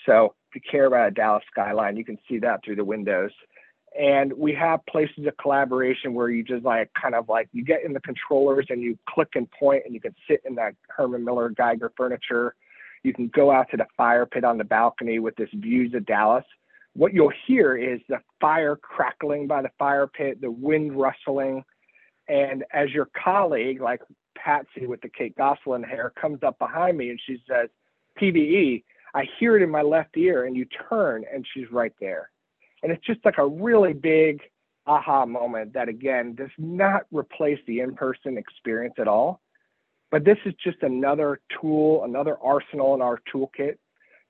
So 0.06 0.34
if 0.48 0.56
you 0.56 0.60
care 0.70 0.86
about 0.86 1.08
a 1.08 1.10
Dallas 1.10 1.44
skyline, 1.50 1.96
you 1.96 2.04
can 2.04 2.18
see 2.28 2.38
that 2.38 2.64
through 2.64 2.76
the 2.76 2.84
windows. 2.84 3.30
And 3.98 4.32
we 4.32 4.52
have 4.54 4.84
places 4.86 5.26
of 5.26 5.36
collaboration 5.36 6.14
where 6.14 6.28
you 6.28 6.42
just 6.42 6.64
like 6.64 6.90
kind 7.00 7.14
of 7.14 7.28
like 7.28 7.48
you 7.52 7.64
get 7.64 7.84
in 7.84 7.92
the 7.92 8.00
controllers 8.00 8.66
and 8.70 8.82
you 8.82 8.98
click 9.08 9.28
and 9.36 9.48
point 9.52 9.82
and 9.84 9.94
you 9.94 10.00
can 10.00 10.14
sit 10.28 10.42
in 10.44 10.56
that 10.56 10.74
Herman 10.88 11.24
Miller 11.24 11.50
Geiger 11.50 11.92
furniture. 11.96 12.56
You 13.04 13.12
can 13.12 13.28
go 13.28 13.52
out 13.52 13.70
to 13.70 13.76
the 13.76 13.86
fire 13.96 14.26
pit 14.26 14.42
on 14.42 14.58
the 14.58 14.64
balcony 14.64 15.20
with 15.20 15.36
this 15.36 15.50
views 15.54 15.94
of 15.94 16.06
Dallas. 16.06 16.44
What 16.94 17.12
you'll 17.12 17.32
hear 17.46 17.76
is 17.76 18.00
the 18.08 18.18
fire 18.40 18.76
crackling 18.76 19.46
by 19.46 19.62
the 19.62 19.70
fire 19.78 20.06
pit, 20.08 20.40
the 20.40 20.50
wind 20.50 20.98
rustling, 20.98 21.64
and 22.28 22.64
as 22.72 22.90
your 22.90 23.08
colleague, 23.22 23.80
like 23.80 24.00
Patsy 24.36 24.86
with 24.86 25.00
the 25.00 25.08
Kate 25.08 25.36
Gosselin 25.36 25.82
hair, 25.82 26.12
comes 26.20 26.42
up 26.42 26.58
behind 26.58 26.96
me 26.96 27.10
and 27.10 27.20
she 27.24 27.42
says, 27.48 27.68
PVE, 28.20 28.84
I 29.14 29.26
hear 29.38 29.56
it 29.56 29.62
in 29.62 29.70
my 29.70 29.82
left 29.82 30.16
ear, 30.16 30.44
and 30.44 30.56
you 30.56 30.66
turn 30.88 31.24
and 31.32 31.46
she's 31.54 31.70
right 31.70 31.92
there. 32.00 32.30
And 32.82 32.90
it's 32.90 33.04
just 33.04 33.24
like 33.24 33.38
a 33.38 33.46
really 33.46 33.92
big 33.92 34.40
aha 34.86 35.24
moment 35.24 35.72
that, 35.72 35.88
again, 35.88 36.34
does 36.34 36.50
not 36.58 37.06
replace 37.12 37.58
the 37.66 37.80
in 37.80 37.94
person 37.94 38.36
experience 38.36 38.94
at 38.98 39.08
all. 39.08 39.40
But 40.10 40.24
this 40.24 40.38
is 40.44 40.54
just 40.62 40.82
another 40.82 41.40
tool, 41.60 42.04
another 42.04 42.36
arsenal 42.42 42.94
in 42.94 43.02
our 43.02 43.20
toolkit 43.32 43.78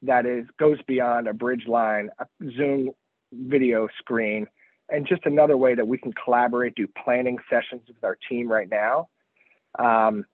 that 0.02 0.26
is 0.26 0.46
goes 0.58 0.78
beyond 0.86 1.28
a 1.28 1.34
bridge 1.34 1.66
line, 1.66 2.10
a 2.18 2.26
Zoom 2.56 2.90
video 3.32 3.88
screen, 3.98 4.46
and 4.94 5.06
just 5.06 5.26
another 5.26 5.56
way 5.56 5.74
that 5.74 5.86
we 5.86 5.98
can 5.98 6.12
collaborate, 6.12 6.74
do 6.74 6.86
planning 7.04 7.38
sessions 7.50 7.82
with 7.88 8.02
our 8.04 8.16
team 8.28 8.50
right 8.50 8.68
now. 8.70 9.08
Um, 9.78 10.24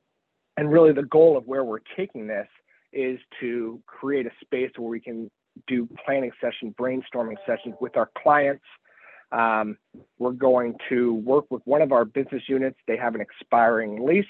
and 0.56 0.70
really, 0.70 0.92
the 0.92 1.04
goal 1.04 1.36
of 1.38 1.46
where 1.46 1.64
we're 1.64 1.80
taking 1.96 2.26
this 2.26 2.48
is 2.92 3.18
to 3.40 3.80
create 3.86 4.26
a 4.26 4.30
space 4.44 4.70
where 4.76 4.88
we 4.88 5.00
can 5.00 5.30
do 5.66 5.88
planning 6.04 6.32
sessions, 6.40 6.74
brainstorming 6.78 7.36
sessions 7.46 7.74
with 7.80 7.96
our 7.96 8.10
clients. 8.22 8.64
Um, 9.32 9.78
we're 10.18 10.32
going 10.32 10.74
to 10.88 11.14
work 11.14 11.46
with 11.50 11.62
one 11.64 11.82
of 11.82 11.92
our 11.92 12.04
business 12.04 12.42
units. 12.48 12.76
They 12.86 12.96
have 12.96 13.14
an 13.14 13.20
expiring 13.20 14.04
lease. 14.04 14.26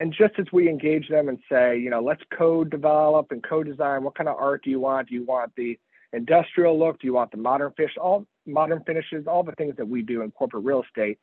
And 0.00 0.12
just 0.12 0.34
as 0.38 0.46
we 0.52 0.68
engage 0.68 1.08
them 1.08 1.28
and 1.28 1.38
say, 1.50 1.78
you 1.78 1.88
know, 1.88 2.00
let's 2.00 2.22
code 2.36 2.70
develop 2.70 3.28
and 3.30 3.42
co-design, 3.42 4.02
what 4.02 4.14
kind 4.14 4.28
of 4.28 4.36
art 4.36 4.64
do 4.64 4.70
you 4.70 4.80
want? 4.80 5.08
Do 5.08 5.14
you 5.14 5.24
want 5.24 5.52
the 5.56 5.78
industrial 6.12 6.78
look? 6.78 7.00
Do 7.00 7.06
you 7.06 7.14
want 7.14 7.30
the 7.30 7.36
modern 7.36 7.72
fish? 7.76 7.92
All 8.00 8.26
modern 8.46 8.82
finishes, 8.84 9.26
all 9.26 9.42
the 9.42 9.52
things 9.52 9.74
that 9.76 9.88
we 9.88 10.02
do 10.02 10.22
in 10.22 10.30
corporate 10.30 10.64
real 10.64 10.82
estate. 10.82 11.18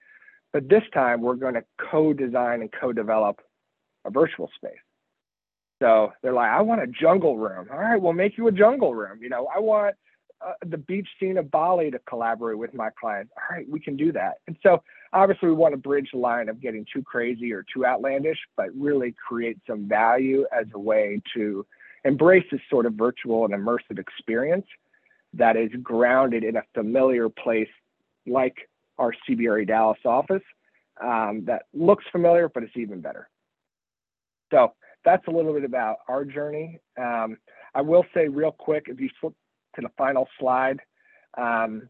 But 0.51 0.69
this 0.69 0.83
time 0.93 1.21
we're 1.21 1.35
going 1.35 1.55
to 1.55 1.63
co-design 1.91 2.61
and 2.61 2.71
co-develop 2.71 3.41
a 4.05 4.11
virtual 4.11 4.49
space. 4.55 4.77
So 5.81 6.13
they're 6.21 6.33
like, 6.33 6.51
I 6.51 6.61
want 6.61 6.81
a 6.81 6.87
jungle 6.87 7.37
room. 7.37 7.67
All 7.71 7.79
right, 7.79 8.01
we'll 8.01 8.13
make 8.13 8.37
you 8.37 8.47
a 8.47 8.51
jungle 8.51 8.93
room. 8.93 9.19
You 9.21 9.29
know, 9.29 9.47
I 9.53 9.59
want 9.59 9.95
uh, 10.45 10.53
the 10.65 10.77
beach 10.77 11.07
scene 11.19 11.37
of 11.37 11.49
Bali 11.49 11.91
to 11.91 11.99
collaborate 11.99 12.57
with 12.57 12.73
my 12.73 12.89
clients. 12.99 13.31
All 13.37 13.55
right, 13.55 13.67
we 13.69 13.79
can 13.79 13.95
do 13.95 14.11
that. 14.11 14.35
And 14.47 14.55
so 14.61 14.83
obviously 15.11 15.49
we 15.49 15.55
want 15.55 15.73
to 15.73 15.77
bridge 15.77 16.09
the 16.13 16.19
line 16.19 16.49
of 16.49 16.61
getting 16.61 16.85
too 16.93 17.01
crazy 17.03 17.51
or 17.51 17.65
too 17.73 17.85
outlandish, 17.85 18.37
but 18.55 18.67
really 18.77 19.15
create 19.27 19.57
some 19.67 19.87
value 19.87 20.45
as 20.57 20.65
a 20.73 20.79
way 20.79 21.21
to 21.35 21.65
embrace 22.05 22.45
this 22.51 22.61
sort 22.69 22.85
of 22.85 22.93
virtual 22.93 23.45
and 23.45 23.53
immersive 23.53 23.99
experience 23.99 24.65
that 25.33 25.55
is 25.55 25.71
grounded 25.81 26.43
in 26.43 26.57
a 26.57 26.63
familiar 26.73 27.29
place 27.29 27.69
like 28.27 28.69
our 28.97 29.13
CBRE 29.27 29.67
Dallas 29.67 29.97
office, 30.05 30.43
um, 31.01 31.43
that 31.45 31.63
looks 31.73 32.05
familiar, 32.11 32.49
but 32.49 32.63
it's 32.63 32.77
even 32.77 33.01
better. 33.01 33.29
So 34.51 34.73
that's 35.03 35.25
a 35.27 35.31
little 35.31 35.53
bit 35.53 35.63
about 35.63 35.97
our 36.07 36.23
journey. 36.23 36.79
Um, 36.97 37.37
I 37.73 37.81
will 37.81 38.05
say 38.13 38.27
real 38.27 38.51
quick, 38.51 38.85
if 38.87 38.99
you 38.99 39.09
flip 39.19 39.33
to 39.75 39.81
the 39.81 39.89
final 39.97 40.27
slide, 40.39 40.79
um, 41.37 41.89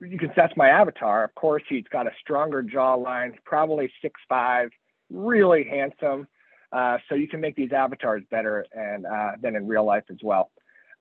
you 0.00 0.18
can 0.18 0.32
that's 0.34 0.56
my 0.56 0.68
avatar. 0.68 1.24
Of 1.24 1.34
course, 1.34 1.62
he's 1.68 1.84
got 1.92 2.06
a 2.06 2.10
stronger 2.20 2.62
jawline, 2.62 3.32
probably 3.44 3.92
six 4.02 4.18
five, 4.28 4.70
really 5.10 5.64
handsome. 5.64 6.26
Uh, 6.72 6.98
so 7.08 7.14
you 7.14 7.26
can 7.26 7.40
make 7.40 7.56
these 7.56 7.72
avatars 7.72 8.22
better 8.30 8.64
and 8.72 9.06
uh, 9.06 9.32
than 9.42 9.56
in 9.56 9.66
real 9.66 9.84
life 9.84 10.04
as 10.10 10.18
well. 10.22 10.50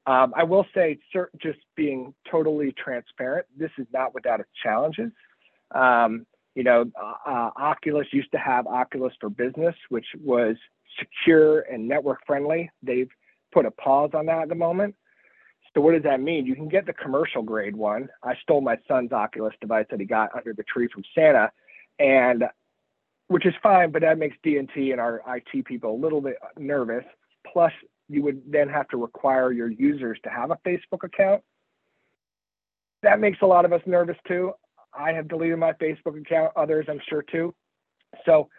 Um, 0.08 0.34
I 0.36 0.44
will 0.44 0.66
say, 0.74 0.98
just 1.42 1.60
being 1.76 2.14
totally 2.32 2.74
transparent, 2.84 3.46
this 3.56 3.70
is 3.78 3.86
not 3.94 4.14
without 4.14 4.40
its 4.40 4.50
challenges. 4.64 5.12
Um, 5.72 6.26
you 6.56 6.64
know, 6.64 6.86
uh, 7.00 7.30
uh, 7.30 7.50
Oculus 7.58 8.08
used 8.12 8.32
to 8.32 8.40
have 8.40 8.66
Oculus 8.66 9.14
for 9.20 9.30
Business, 9.30 9.76
which 9.90 10.08
was 10.20 10.56
secure 10.98 11.62
and 11.62 11.88
network 11.88 12.20
friendly. 12.26 12.72
They've 12.82 13.10
put 13.52 13.66
a 13.66 13.72
pause 13.72 14.12
on 14.14 14.26
that 14.28 14.44
at 14.44 14.50
the 14.50 14.56
moment. 14.56 14.96
So 15.74 15.82
what 15.82 15.94
does 15.94 16.04
that 16.04 16.20
mean? 16.20 16.46
You 16.46 16.56
can 16.56 16.68
get 16.68 16.88
the 16.88 16.94
commercial 16.94 17.44
grade 17.44 17.76
one. 17.76 18.10
I 18.24 18.34
stole 18.42 18.62
my 18.62 18.78
son's 18.88 19.12
Oculus 19.12 19.54
device 19.62 19.86
that 19.92 20.00
he 20.00 20.06
got 20.06 20.36
under 20.36 20.54
the 20.54 20.64
tree 20.64 20.90
from 20.92 21.04
Santa, 21.14 21.52
and 22.00 22.46
which 23.30 23.46
is 23.46 23.54
fine, 23.62 23.92
but 23.92 24.02
that 24.02 24.18
makes 24.18 24.36
D&T 24.44 24.92
and 24.92 25.00
our 25.00 25.22
IT 25.28 25.66
people 25.66 25.96
a 25.96 26.00
little 26.00 26.20
bit 26.20 26.38
nervous. 26.58 27.06
Plus, 27.52 27.72
you 28.10 28.24
would 28.24 28.42
then 28.46 28.68
have 28.68 28.88
to 28.90 28.98
require 28.98 29.52
your 29.52 29.70
users 29.70 30.20
to 30.24 30.30
have 30.30 30.52
a 30.52 30.58
Facebook 30.68 31.04
account. 31.04 31.42
That 33.04 33.20
makes 33.20 33.38
a 33.42 33.46
lot 33.46 33.66
of 33.66 33.72
us 33.72 33.82
nervous 33.86 34.18
too. 34.28 34.54
I 34.94 35.14
have 35.14 35.28
deleted 35.28 35.60
my 35.60 35.74
Facebook 35.74 36.20
account, 36.20 36.52
others 36.56 36.88
I'm 36.90 37.00
sure 37.08 37.22
too. 37.22 37.54
So 38.26 38.50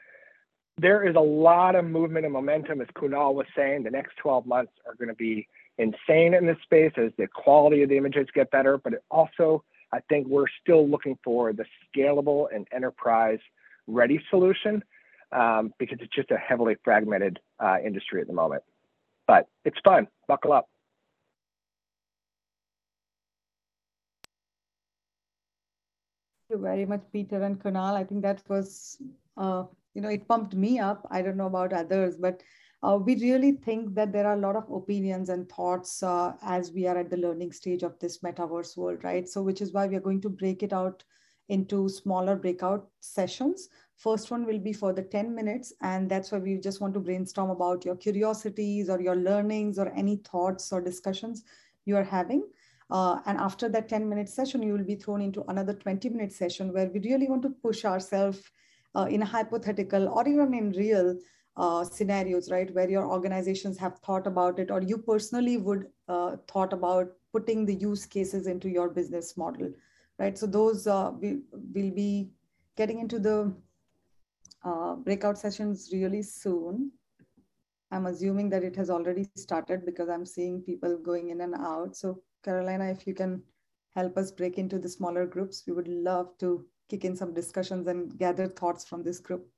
there 0.78 1.06
is 1.06 1.16
a 1.16 1.20
lot 1.20 1.74
of 1.74 1.84
movement 1.84 2.24
and 2.24 2.32
momentum, 2.32 2.80
as 2.80 2.86
Kunal 2.96 3.34
was 3.34 3.46
saying. 3.56 3.82
The 3.82 3.90
next 3.90 4.16
12 4.18 4.46
months 4.46 4.72
are 4.86 4.94
going 4.94 5.08
to 5.08 5.14
be 5.14 5.48
insane 5.78 6.32
in 6.32 6.46
this 6.46 6.56
space 6.62 6.92
as 6.96 7.10
the 7.18 7.26
quality 7.26 7.82
of 7.82 7.88
the 7.88 7.96
images 7.96 8.28
get 8.34 8.52
better, 8.52 8.78
but 8.78 8.94
also, 9.10 9.64
I 9.92 9.98
think 10.08 10.28
we're 10.28 10.46
still 10.62 10.88
looking 10.88 11.18
for 11.24 11.52
the 11.52 11.64
scalable 11.92 12.46
and 12.54 12.68
enterprise 12.72 13.40
ready 13.86 14.20
solution 14.30 14.82
um, 15.32 15.72
because 15.78 15.98
it's 16.00 16.14
just 16.14 16.30
a 16.30 16.36
heavily 16.36 16.76
fragmented 16.84 17.38
uh, 17.58 17.76
industry 17.84 18.20
at 18.20 18.26
the 18.26 18.32
moment. 18.32 18.62
But 19.26 19.46
it's 19.64 19.78
fun. 19.84 20.08
Buckle 20.26 20.52
up. 20.52 20.68
Thank 26.48 26.58
you 26.58 26.64
very 26.64 26.84
much, 26.84 27.02
Peter 27.12 27.40
and 27.42 27.62
Kunal. 27.62 27.94
I 27.94 28.02
think 28.02 28.22
that 28.22 28.42
was, 28.48 29.00
uh, 29.36 29.64
you 29.94 30.02
know, 30.02 30.08
it 30.08 30.26
pumped 30.26 30.56
me 30.56 30.80
up. 30.80 31.06
I 31.10 31.22
don't 31.22 31.36
know 31.36 31.46
about 31.46 31.72
others, 31.72 32.16
but 32.16 32.42
uh, 32.82 32.98
we 33.00 33.14
really 33.16 33.52
think 33.52 33.94
that 33.94 34.12
there 34.12 34.26
are 34.26 34.34
a 34.34 34.40
lot 34.40 34.56
of 34.56 34.68
opinions 34.70 35.28
and 35.28 35.48
thoughts 35.48 36.02
uh, 36.02 36.32
as 36.42 36.72
we 36.72 36.86
are 36.86 36.96
at 36.96 37.10
the 37.10 37.16
learning 37.16 37.52
stage 37.52 37.84
of 37.84 37.96
this 38.00 38.18
metaverse 38.18 38.76
world, 38.76 39.04
right? 39.04 39.28
So, 39.28 39.42
which 39.42 39.60
is 39.60 39.72
why 39.72 39.86
we 39.86 39.94
are 39.96 40.00
going 40.00 40.22
to 40.22 40.28
break 40.28 40.64
it 40.64 40.72
out 40.72 41.04
into 41.50 41.88
smaller 41.88 42.36
breakout 42.36 42.88
sessions. 43.00 43.68
First 43.96 44.30
one 44.30 44.46
will 44.46 44.58
be 44.58 44.72
for 44.72 44.92
the 44.92 45.02
10 45.02 45.34
minutes, 45.34 45.72
and 45.82 46.10
that's 46.10 46.32
why 46.32 46.38
we 46.38 46.56
just 46.58 46.80
want 46.80 46.94
to 46.94 47.00
brainstorm 47.00 47.50
about 47.50 47.84
your 47.84 47.96
curiosities 47.96 48.88
or 48.88 49.00
your 49.00 49.16
learnings 49.16 49.78
or 49.78 49.92
any 49.94 50.16
thoughts 50.16 50.72
or 50.72 50.80
discussions 50.80 51.44
you 51.84 51.96
are 51.96 52.04
having. 52.04 52.44
Uh, 52.90 53.20
and 53.26 53.38
after 53.38 53.68
that 53.68 53.88
10 53.88 54.08
minute 54.08 54.28
session, 54.28 54.62
you 54.62 54.72
will 54.72 54.84
be 54.84 54.94
thrown 54.94 55.20
into 55.20 55.44
another 55.48 55.74
20 55.74 56.08
minute 56.08 56.32
session 56.32 56.72
where 56.72 56.88
we 56.88 57.00
really 57.00 57.28
want 57.28 57.42
to 57.42 57.50
push 57.62 57.84
ourselves 57.84 58.40
uh, 58.94 59.06
in 59.10 59.22
a 59.22 59.26
hypothetical 59.26 60.08
or 60.08 60.26
even 60.26 60.54
in 60.54 60.72
real 60.72 61.16
uh, 61.56 61.84
scenarios, 61.84 62.50
right? 62.50 62.74
Where 62.74 62.88
your 62.88 63.06
organizations 63.06 63.78
have 63.78 63.98
thought 63.98 64.26
about 64.26 64.58
it 64.58 64.70
or 64.70 64.82
you 64.82 64.98
personally 64.98 65.56
would 65.56 65.86
uh, 66.08 66.36
thought 66.48 66.72
about 66.72 67.08
putting 67.32 67.66
the 67.66 67.74
use 67.74 68.06
cases 68.06 68.46
into 68.46 68.68
your 68.68 68.88
business 68.88 69.36
model 69.36 69.70
right? 70.20 70.38
So 70.38 70.46
those 70.46 70.86
uh, 70.86 71.12
we 71.18 71.40
will 71.52 71.90
be 71.90 72.30
getting 72.76 73.00
into 73.00 73.18
the 73.18 73.52
uh, 74.64 74.94
breakout 74.96 75.38
sessions 75.38 75.90
really 75.92 76.22
soon. 76.22 76.92
I'm 77.90 78.06
assuming 78.06 78.50
that 78.50 78.62
it 78.62 78.76
has 78.76 78.90
already 78.90 79.26
started 79.36 79.84
because 79.84 80.08
I'm 80.08 80.26
seeing 80.26 80.60
people 80.62 80.96
going 80.98 81.30
in 81.30 81.40
and 81.40 81.54
out. 81.54 81.96
So 81.96 82.22
Carolina, 82.44 82.88
if 82.90 83.06
you 83.06 83.14
can 83.14 83.42
help 83.96 84.16
us 84.16 84.30
break 84.30 84.58
into 84.58 84.78
the 84.78 84.88
smaller 84.88 85.26
groups, 85.26 85.64
we 85.66 85.72
would 85.72 85.88
love 85.88 86.28
to 86.38 86.64
kick 86.88 87.04
in 87.04 87.16
some 87.16 87.34
discussions 87.34 87.88
and 87.88 88.16
gather 88.18 88.46
thoughts 88.46 88.84
from 88.84 89.02
this 89.02 89.18
group. 89.18 89.48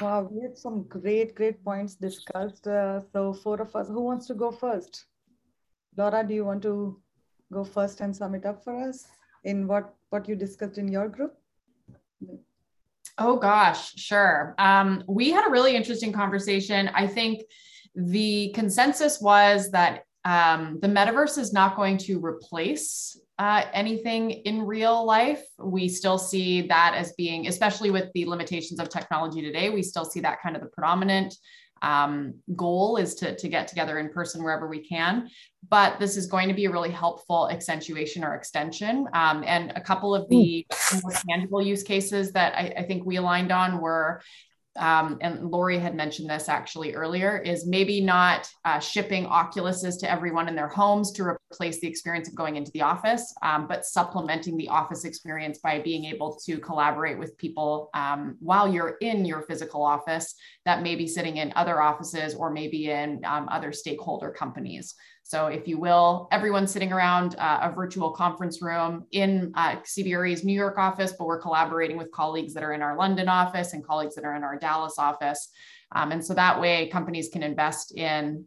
Wow, 0.00 0.28
we 0.30 0.42
had 0.42 0.58
some 0.58 0.82
great, 0.84 1.34
great 1.36 1.62
points 1.64 1.94
discussed. 1.94 2.66
Uh, 2.66 3.00
so, 3.12 3.32
four 3.32 3.60
of 3.60 3.74
us, 3.76 3.88
who 3.88 4.00
wants 4.00 4.26
to 4.26 4.34
go 4.34 4.50
first? 4.50 5.06
Laura, 5.96 6.24
do 6.26 6.34
you 6.34 6.44
want 6.44 6.62
to 6.62 7.00
go 7.52 7.64
first 7.64 8.00
and 8.00 8.14
sum 8.14 8.34
it 8.34 8.44
up 8.44 8.64
for 8.64 8.76
us 8.88 9.06
in 9.44 9.66
what 9.68 9.94
what 10.10 10.28
you 10.28 10.34
discussed 10.34 10.78
in 10.78 10.88
your 10.88 11.08
group? 11.08 11.36
Oh 13.18 13.36
gosh, 13.36 13.94
sure. 13.94 14.54
Um, 14.58 15.04
we 15.06 15.30
had 15.30 15.46
a 15.46 15.50
really 15.50 15.76
interesting 15.76 16.12
conversation. 16.12 16.90
I 16.94 17.06
think 17.06 17.42
the 17.94 18.50
consensus 18.54 19.20
was 19.20 19.70
that 19.70 20.04
um, 20.24 20.78
the 20.80 20.88
metaverse 20.88 21.38
is 21.38 21.52
not 21.52 21.76
going 21.76 21.98
to 21.98 22.18
replace 22.24 23.16
uh, 23.38 23.64
anything 23.72 24.30
in 24.30 24.62
real 24.62 25.04
life. 25.04 25.42
We 25.58 25.88
still 25.88 26.18
see 26.18 26.62
that 26.68 26.94
as 26.94 27.12
being, 27.14 27.48
especially 27.48 27.90
with 27.90 28.10
the 28.14 28.26
limitations 28.26 28.78
of 28.80 28.88
technology 28.88 29.42
today, 29.42 29.70
we 29.70 29.82
still 29.82 30.04
see 30.04 30.20
that 30.20 30.40
kind 30.40 30.54
of 30.56 30.62
the 30.62 30.68
predominant 30.68 31.34
um, 31.82 32.34
goal 32.56 32.96
is 32.96 33.14
to, 33.16 33.36
to 33.36 33.48
get 33.48 33.68
together 33.68 33.98
in 33.98 34.08
person 34.08 34.42
wherever 34.42 34.68
we 34.68 34.80
can. 34.86 35.28
But 35.68 35.98
this 35.98 36.16
is 36.16 36.26
going 36.26 36.48
to 36.48 36.54
be 36.54 36.64
a 36.64 36.70
really 36.70 36.90
helpful 36.90 37.50
accentuation 37.50 38.24
or 38.24 38.34
extension. 38.34 39.06
Um, 39.12 39.44
and 39.46 39.72
a 39.76 39.80
couple 39.80 40.14
of 40.14 40.28
the 40.28 40.66
more 41.02 41.12
tangible 41.28 41.60
use 41.60 41.82
cases 41.82 42.32
that 42.32 42.54
I, 42.54 42.74
I 42.78 42.82
think 42.84 43.04
we 43.04 43.16
aligned 43.16 43.52
on 43.52 43.80
were 43.80 44.22
um, 44.76 45.18
and 45.20 45.50
Lori 45.50 45.78
had 45.78 45.94
mentioned 45.94 46.28
this 46.28 46.48
actually 46.48 46.94
earlier, 46.94 47.38
is 47.38 47.66
maybe 47.66 48.00
not 48.00 48.48
uh, 48.64 48.78
shipping 48.78 49.26
Oculuses 49.26 49.98
to 50.00 50.10
everyone 50.10 50.48
in 50.48 50.56
their 50.56 50.68
homes 50.68 51.12
to 51.12 51.22
replace 51.24 51.80
the 51.80 51.86
experience 51.86 52.28
of 52.28 52.34
going 52.34 52.56
into 52.56 52.72
the 52.72 52.82
office, 52.82 53.34
um, 53.42 53.66
but 53.66 53.84
supplementing 53.84 54.56
the 54.56 54.68
office 54.68 55.04
experience 55.04 55.58
by 55.58 55.78
being 55.78 56.04
able 56.06 56.38
to 56.44 56.58
collaborate 56.58 57.18
with 57.18 57.38
people 57.38 57.90
um, 57.94 58.36
while 58.40 58.72
you're 58.72 58.96
in 59.00 59.24
your 59.24 59.42
physical 59.42 59.82
office 59.82 60.34
that 60.64 60.82
may 60.82 60.96
be 60.96 61.06
sitting 61.06 61.36
in 61.36 61.52
other 61.54 61.80
offices 61.80 62.34
or 62.34 62.50
maybe 62.50 62.90
in 62.90 63.20
um, 63.24 63.48
other 63.50 63.72
stakeholder 63.72 64.30
companies. 64.30 64.94
So, 65.26 65.46
if 65.46 65.66
you 65.66 65.78
will, 65.78 66.28
everyone 66.32 66.66
sitting 66.66 66.92
around 66.92 67.34
uh, 67.38 67.60
a 67.62 67.72
virtual 67.72 68.10
conference 68.10 68.60
room 68.60 69.06
in 69.10 69.52
uh, 69.54 69.76
CBRE's 69.76 70.44
New 70.44 70.52
York 70.52 70.76
office, 70.76 71.14
but 71.18 71.26
we're 71.26 71.40
collaborating 71.40 71.96
with 71.96 72.12
colleagues 72.12 72.52
that 72.52 72.62
are 72.62 72.74
in 72.74 72.82
our 72.82 72.94
London 72.94 73.26
office 73.26 73.72
and 73.72 73.82
colleagues 73.82 74.14
that 74.16 74.24
are 74.26 74.36
in 74.36 74.44
our 74.44 74.58
Dallas 74.58 74.98
office. 74.98 75.48
Um, 75.92 76.12
and 76.12 76.22
so 76.22 76.34
that 76.34 76.60
way, 76.60 76.88
companies 76.88 77.30
can 77.32 77.42
invest 77.42 77.96
in 77.96 78.44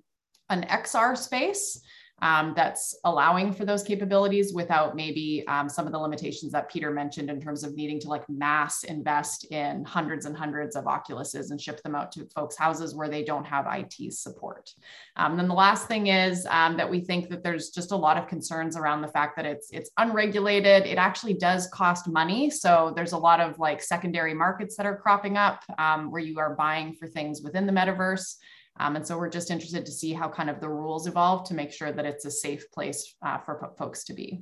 an 0.49 0.67
XR 0.69 1.17
space 1.17 1.82
um, 2.22 2.53
that's 2.55 2.97
allowing 3.03 3.53
for 3.53 3.63
those 3.63 3.84
capabilities 3.84 4.53
without 4.53 4.95
maybe 4.95 5.43
um, 5.47 5.70
some 5.70 5.86
of 5.86 5.91
the 5.91 5.99
limitations 5.99 6.51
that 6.51 6.70
Peter 6.70 6.89
mentioned 6.89 7.30
in 7.30 7.39
terms 7.39 7.63
of 7.63 7.76
needing 7.76 7.99
to 7.99 8.07
like 8.07 8.28
mass 8.28 8.84
invest 8.84 9.45
in 9.51 9.86
hundreds 9.86 10.26
and 10.26 10.36
hundreds 10.36 10.76
of 10.76 10.86
Oculuses 10.86 11.51
and 11.51 11.61
ship 11.61 11.82
them 11.84 11.95
out 11.95 12.11
to 12.13 12.26
folks' 12.34 12.57
houses 12.57 12.95
where 12.95 13.07
they 13.07 13.24
don't 13.24 13.45
have 13.45 13.68
IT 13.70 14.13
support. 14.13 14.74
Um, 15.15 15.38
then 15.38 15.47
the 15.47 15.53
last 15.53 15.88
thing 15.88 16.07
is 16.07 16.47
um, 16.49 16.76
that 16.78 16.89
we 16.89 17.01
think 17.01 17.30
that 17.30 17.43
there's 17.43 17.70
just 17.70 17.91
a 17.91 17.95
lot 17.95 18.18
of 18.18 18.28
concerns 18.28 18.76
around 18.76 19.01
the 19.01 19.07
fact 19.07 19.36
that 19.36 19.45
it's 19.45 19.70
it's 19.72 19.91
unregulated. 19.97 20.88
It 20.88 20.97
actually 20.97 21.36
does 21.36 21.68
cost 21.68 22.07
money, 22.07 22.49
so 22.49 22.93
there's 22.95 23.11
a 23.11 23.18
lot 23.18 23.39
of 23.39 23.59
like 23.59 23.82
secondary 23.82 24.34
markets 24.34 24.76
that 24.78 24.86
are 24.86 24.97
cropping 24.97 25.38
up 25.38 25.63
um, 25.78 26.11
where 26.11 26.22
you 26.22 26.39
are 26.39 26.55
buying 26.55 26.93
for 26.93 27.07
things 27.07 27.41
within 27.43 27.68
the 27.68 27.74
metaverse. 27.74 28.38
Um, 28.80 28.95
and 28.95 29.05
so 29.05 29.17
we're 29.17 29.30
just 29.30 29.51
interested 29.51 29.86
to 29.86 29.91
see 29.91 30.13
how 30.13 30.30
kind 30.30 30.49
of 30.49 30.59
the 30.59 30.69
rules 30.69 31.07
evolve 31.07 31.47
to 31.47 31.53
make 31.53 31.71
sure 31.71 31.91
that 31.91 32.05
it's 32.05 32.25
a 32.25 32.32
safe 32.32 32.71
place 32.71 33.15
uh, 33.21 33.38
for 33.39 33.73
folks 33.78 34.03
to 34.05 34.13
be. 34.13 34.41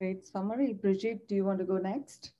Great 0.00 0.26
summary. 0.26 0.72
Brigitte, 0.72 1.28
do 1.28 1.34
you 1.34 1.44
want 1.44 1.58
to 1.60 1.64
go 1.64 1.78
next? 1.78 2.32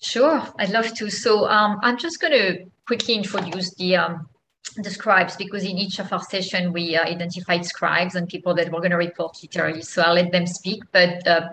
Sure, 0.00 0.42
I'd 0.58 0.70
love 0.70 0.94
to. 0.94 1.10
So 1.10 1.48
um, 1.48 1.80
I'm 1.82 1.98
just 1.98 2.20
going 2.20 2.32
to 2.32 2.64
quickly 2.86 3.14
introduce 3.14 3.74
the 3.74 3.96
um, 3.96 4.28
the 4.76 4.90
scribes 4.90 5.36
because 5.36 5.64
in 5.64 5.76
each 5.76 5.98
of 5.98 6.12
our 6.12 6.22
session 6.22 6.72
we 6.72 6.96
uh, 6.96 7.02
identified 7.02 7.64
scribes 7.64 8.14
and 8.14 8.28
people 8.28 8.54
that 8.54 8.70
were 8.70 8.78
going 8.78 8.92
to 8.92 8.96
report 8.96 9.36
literally. 9.42 9.82
So 9.82 10.02
I'll 10.02 10.14
let 10.14 10.30
them 10.30 10.46
speak. 10.46 10.82
But 10.92 11.26
uh, 11.26 11.48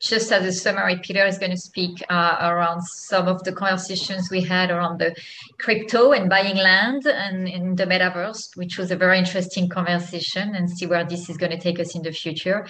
just 0.00 0.32
as 0.32 0.46
a 0.46 0.52
summary, 0.52 0.98
Peter 1.02 1.26
is 1.26 1.38
going 1.38 1.50
to 1.50 1.58
speak 1.58 2.02
uh, 2.08 2.38
around 2.40 2.82
some 2.82 3.28
of 3.28 3.44
the 3.44 3.52
conversations 3.52 4.30
we 4.30 4.40
had 4.40 4.70
around 4.70 4.98
the 4.98 5.14
crypto 5.58 6.12
and 6.12 6.30
buying 6.30 6.56
land 6.56 7.06
and 7.06 7.46
in 7.46 7.76
the 7.76 7.84
metaverse, 7.84 8.56
which 8.56 8.78
was 8.78 8.90
a 8.90 8.96
very 8.96 9.18
interesting 9.18 9.68
conversation 9.68 10.54
and 10.54 10.70
see 10.70 10.86
where 10.86 11.04
this 11.04 11.28
is 11.28 11.36
going 11.36 11.52
to 11.52 11.58
take 11.58 11.78
us 11.78 11.94
in 11.94 12.00
the 12.00 12.12
future. 12.12 12.66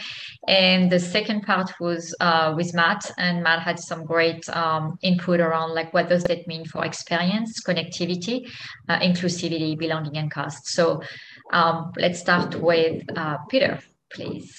And 0.48 0.90
the 0.90 0.98
second 0.98 1.42
part 1.42 1.70
was 1.78 2.12
uh, 2.18 2.52
with 2.56 2.74
Matt, 2.74 3.08
and 3.16 3.44
Matt 3.44 3.60
had 3.60 3.78
some 3.78 4.04
great 4.04 4.48
um, 4.48 4.98
input 5.02 5.38
around 5.38 5.72
like 5.72 5.94
what 5.94 6.08
does 6.08 6.24
that 6.24 6.48
mean 6.48 6.64
for 6.64 6.84
experience, 6.84 7.62
connectivity, 7.62 8.50
uh, 8.88 8.98
inclusivity, 8.98 9.78
belonging, 9.78 10.16
and 10.16 10.32
cost. 10.32 10.66
So 10.66 11.00
um, 11.52 11.92
let's 11.96 12.18
start 12.18 12.56
with 12.56 13.04
uh, 13.16 13.38
Peter, 13.48 13.78
please. 14.12 14.58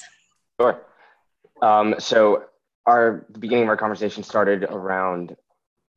Sure. 0.58 0.82
Um, 1.62 1.96
so 2.00 2.46
our 2.86 3.26
the 3.30 3.40
beginning 3.40 3.64
of 3.64 3.70
our 3.70 3.78
conversation 3.78 4.24
started 4.24 4.64
around 4.64 5.36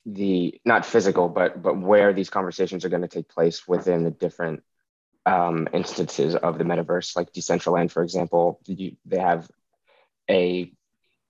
the 0.06 0.60
not 0.64 0.84
physical, 0.84 1.28
but 1.28 1.62
but 1.62 1.78
where 1.78 2.12
these 2.12 2.30
conversations 2.30 2.84
are 2.84 2.90
going 2.90 3.02
to 3.02 3.08
take 3.08 3.28
place 3.28 3.66
within 3.66 4.04
the 4.04 4.10
different 4.10 4.62
um, 5.26 5.68
instances 5.72 6.34
of 6.34 6.58
the 6.58 6.64
metaverse, 6.64 7.16
like 7.16 7.32
Decentraland, 7.32 7.90
for 7.90 8.02
example. 8.02 8.60
You, 8.66 8.96
they 9.06 9.18
have 9.18 9.48
a 10.30 10.72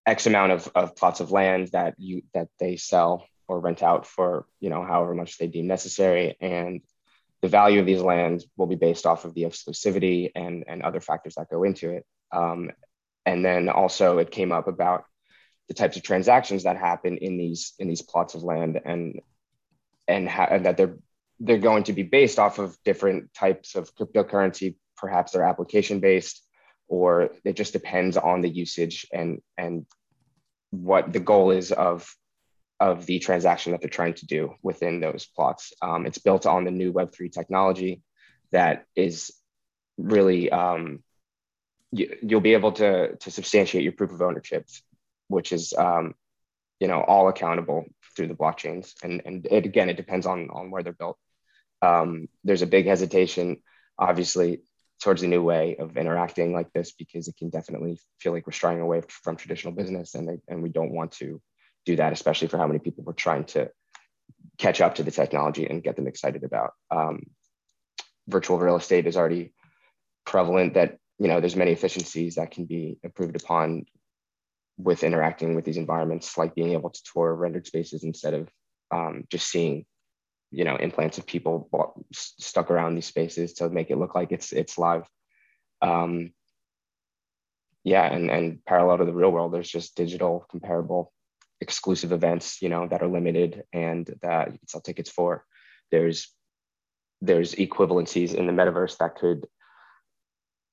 X 0.07 0.27
amount 0.27 0.53
of, 0.53 0.71
of 0.75 0.97
plots 0.97 1.21
of 1.21 1.31
land 1.31 1.69
that 1.69 1.95
you 1.99 2.23
that 2.35 2.49
they 2.59 2.77
sell 2.77 3.27
or 3.47 3.61
rent 3.61 3.83
out 3.83 4.07
for 4.07 4.47
you 4.61 4.71
know 4.71 4.83
however 4.83 5.15
much 5.15 5.39
they 5.39 5.47
deem 5.47 5.69
necessary, 5.69 6.37
and 6.41 6.81
the 7.43 7.49
value 7.49 7.79
of 7.79 7.87
these 7.87 8.01
lands 8.03 8.47
will 8.57 8.67
be 8.67 8.75
based 8.75 9.07
off 9.07 9.25
of 9.25 9.35
the 9.35 9.45
exclusivity 9.45 10.33
and 10.35 10.65
and 10.67 10.83
other 10.83 11.01
factors 11.01 11.37
that 11.37 11.51
go 11.51 11.63
into 11.63 11.91
it. 11.91 12.05
Um, 12.33 12.73
and 13.25 13.45
then 13.45 13.69
also 13.69 14.19
it 14.19 14.31
came 14.31 14.51
up 14.51 14.67
about 14.67 15.05
the 15.69 15.75
types 15.75 15.97
of 15.97 16.03
transactions 16.03 16.65
that 16.65 16.77
happen 16.77 17.19
in 17.19 17.37
these 17.37 17.73
in 17.79 17.89
these 17.89 18.03
plots 18.03 18.35
of 18.35 18.43
land 18.43 18.81
and 18.85 19.21
and, 20.07 20.29
ha- 20.29 20.49
and 20.51 20.67
that 20.67 20.77
they're 20.77 20.97
they're 21.41 21.59
going 21.59 21.85
to 21.85 21.93
be 21.93 22.03
based 22.03 22.39
off 22.39 22.59
of 22.59 22.77
different 22.85 23.33
types 23.35 23.75
of 23.75 23.95
cryptocurrency 23.95 24.77
perhaps 24.97 25.33
they're 25.33 25.45
application 25.45 26.01
based 26.01 26.43
or 26.89 27.31
it 27.45 27.57
just 27.57 27.73
depends 27.73 28.17
on 28.17 28.41
the 28.41 28.49
usage 28.49 29.07
and 29.13 29.41
and 29.57 29.87
what 30.71 31.13
the 31.13 31.21
goal 31.21 31.51
is 31.51 31.73
of 31.73 32.15
of 32.81 33.07
the 33.07 33.19
transaction 33.19 33.73
that 33.73 33.81
they're 33.81 33.89
trying 33.89 34.15
to 34.15 34.27
do 34.27 34.55
within 34.63 35.01
those 35.01 35.27
plots. 35.27 35.73
Um, 35.81 36.07
it's 36.07 36.19
built 36.19 36.45
on 36.45 36.65
the 36.65 36.71
new 36.71 36.93
web3 36.93 37.33
technology 37.33 38.03
that 38.51 38.85
is 38.97 39.33
really 39.97 40.51
um, 40.51 41.03
you, 41.93 42.19
will 42.23 42.41
be 42.41 42.55
able 42.55 42.73
to 42.73 43.17
to 43.17 43.31
substantiate 43.31 43.85
your 43.85 43.93
proof 43.93 44.13
of 44.13 44.23
ownership 44.23 44.67
which 45.35 45.53
is 45.53 45.75
um, 45.77 46.15
you 46.81 46.89
know 46.89 47.03
all 47.03 47.29
accountable 47.29 47.85
through 48.17 48.29
the 48.29 48.35
blockchains. 48.35 48.95
And 49.03 49.23
and 49.25 49.47
it, 49.51 49.67
again 49.67 49.91
it 49.91 49.97
depends 49.97 50.27
on 50.27 50.49
on 50.51 50.71
where 50.71 50.83
they're 50.83 50.93
built. 50.93 51.19
Um, 51.83 52.29
there's 52.45 52.63
a 52.63 52.67
big 52.67 52.87
hesitation 52.87 53.63
obviously 53.99 54.63
towards 55.01 55.23
a 55.23 55.29
new 55.29 55.43
way 55.43 55.77
of 55.77 55.97
interacting 55.97 56.53
like 56.53 56.73
this 56.73 56.93
because 56.93 57.29
it 57.29 57.37
can 57.37 57.51
definitely 57.51 58.01
feel 58.21 58.33
like 58.33 58.47
we're 58.47 58.53
straying 58.53 58.81
away 58.81 59.03
from 59.09 59.37
traditional 59.37 59.75
business 59.75 60.15
and 60.15 60.29
they, 60.29 60.39
and 60.49 60.63
we 60.63 60.71
don't 60.71 60.93
want 60.93 61.13
to 61.13 61.41
do 61.85 61.97
that 61.97 62.13
especially 62.13 62.49
for 62.49 62.57
how 62.57 62.67
many 62.67 62.79
people 62.79 63.05
we're 63.05 63.13
trying 63.13 63.45
to 63.45 63.71
catch 64.59 64.81
up 64.81 64.95
to 64.95 65.03
the 65.03 65.11
technology 65.11 65.67
and 65.67 65.83
get 65.83 65.97
them 65.97 66.07
excited 66.07 66.45
about. 66.45 66.73
Um, 66.91 67.25
virtual 68.29 68.59
real 68.59 68.77
estate 68.77 69.07
is 69.07 69.17
already 69.17 69.53
prevalent 70.25 70.75
that 70.75 70.99
you 71.19 71.29
know 71.29 71.41
there's 71.41 71.57
many 71.57 71.73
efficiencies 71.73 72.37
that 72.37 72.51
can 72.51 72.65
be 72.65 72.99
improved 73.03 73.37
upon 73.37 73.85
with 74.77 75.05
interacting 75.05 75.55
with 75.55 75.65
these 75.65 75.77
environments, 75.77 76.37
like 76.37 76.55
being 76.55 76.73
able 76.73 76.91
to 76.91 77.03
tour 77.13 77.35
rendered 77.35 77.67
spaces 77.67 78.03
instead 78.05 78.35
of 78.35 78.49
um, 78.91 79.25
just 79.31 79.49
seeing, 79.49 79.85
you 80.51 80.65
know, 80.65 80.77
implants 80.77 81.19
of 81.19 81.27
people 81.27 81.69
stuck 82.13 82.71
around 82.71 82.95
these 82.95 83.07
spaces 83.07 83.55
to 83.55 83.69
make 83.69 83.91
it 83.91 83.99
look 83.99 84.15
like 84.15 84.33
it's 84.33 84.53
it's 84.53 84.79
live. 84.79 85.09
Um, 85.83 86.33
yeah, 87.85 88.05
and 88.05 88.31
and 88.31 88.65
parallel 88.65 88.99
to 88.99 89.05
the 89.05 89.13
real 89.13 89.31
world, 89.31 89.53
there's 89.53 89.71
just 89.71 89.97
digital 89.97 90.47
comparable 90.51 91.13
exclusive 91.61 92.13
events, 92.13 92.61
you 92.61 92.69
know, 92.69 92.87
that 92.89 93.03
are 93.03 93.09
limited 93.09 93.65
and 93.73 94.07
that 94.23 94.53
you 94.53 94.59
can 94.59 94.69
sell 94.69 94.81
tickets 94.81 95.11
for. 95.11 95.45
There's 95.91 96.33
there's 97.21 97.55
equivalencies 97.55 98.35
in 98.35 98.47
the 98.47 98.53
metaverse 98.53 98.99
that 98.99 99.17
could 99.17 99.47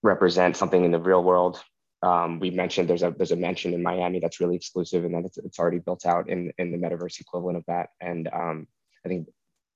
represent 0.03 0.57
something 0.57 0.83
in 0.83 0.91
the 0.91 0.99
real 0.99 1.23
world 1.23 1.61
um, 2.03 2.39
we 2.39 2.49
mentioned 2.49 2.89
there's 2.89 3.03
a 3.03 3.11
there's 3.11 3.31
a 3.31 3.35
mention 3.35 3.73
in 3.73 3.83
Miami 3.83 4.19
that's 4.19 4.39
really 4.39 4.55
exclusive, 4.55 5.05
and 5.05 5.13
that 5.13 5.25
it's, 5.25 5.37
it's 5.37 5.59
already 5.59 5.79
built 5.79 6.05
out 6.05 6.29
in 6.29 6.51
in 6.57 6.71
the 6.71 6.77
metaverse 6.77 7.19
equivalent 7.19 7.57
of 7.57 7.65
that. 7.67 7.89
And 7.99 8.27
um, 8.33 8.67
I 9.05 9.09
think 9.09 9.27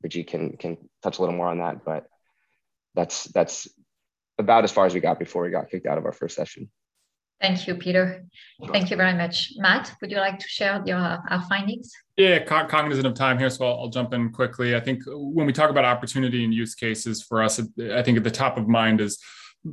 Brigitte 0.01 0.27
can 0.27 0.57
can 0.57 0.77
touch 1.03 1.19
a 1.19 1.21
little 1.21 1.35
more 1.35 1.47
on 1.47 1.59
that, 1.59 1.85
but 1.85 2.07
that's 2.95 3.25
that's 3.25 3.67
about 4.39 4.63
as 4.63 4.71
far 4.71 4.85
as 4.85 4.93
we 4.93 4.99
got 4.99 5.19
before 5.19 5.43
we 5.43 5.51
got 5.51 5.69
kicked 5.69 5.85
out 5.85 5.97
of 5.97 6.05
our 6.05 6.11
first 6.11 6.35
session. 6.35 6.69
Thank 7.41 7.67
you, 7.67 7.75
Peter. 7.75 8.25
Thank 8.71 8.89
you 8.89 8.97
very 8.97 9.13
much. 9.13 9.51
Matt, 9.57 9.93
would 9.99 10.09
you 10.09 10.17
like 10.17 10.39
to 10.39 10.47
share 10.47 10.81
your 10.85 10.97
our 10.97 11.43
findings? 11.47 11.91
Yeah, 12.17 12.39
cognizant 12.39 13.05
of 13.05 13.13
time 13.13 13.37
here, 13.37 13.49
so 13.49 13.65
I'll, 13.65 13.81
I'll, 13.81 13.89
jump 13.89 14.13
in 14.13 14.31
quickly. 14.31 14.75
I 14.75 14.79
think 14.79 15.03
when 15.05 15.45
we 15.45 15.53
talk 15.53 15.69
about 15.69 15.83
opportunity 15.83 16.45
and 16.45 16.53
use 16.53 16.73
cases 16.73 17.21
for 17.21 17.43
us, 17.43 17.59
I 17.59 18.01
think 18.01 18.17
at 18.17 18.23
the 18.23 18.31
top 18.31 18.57
of 18.57 18.67
mind 18.69 19.01
is 19.01 19.21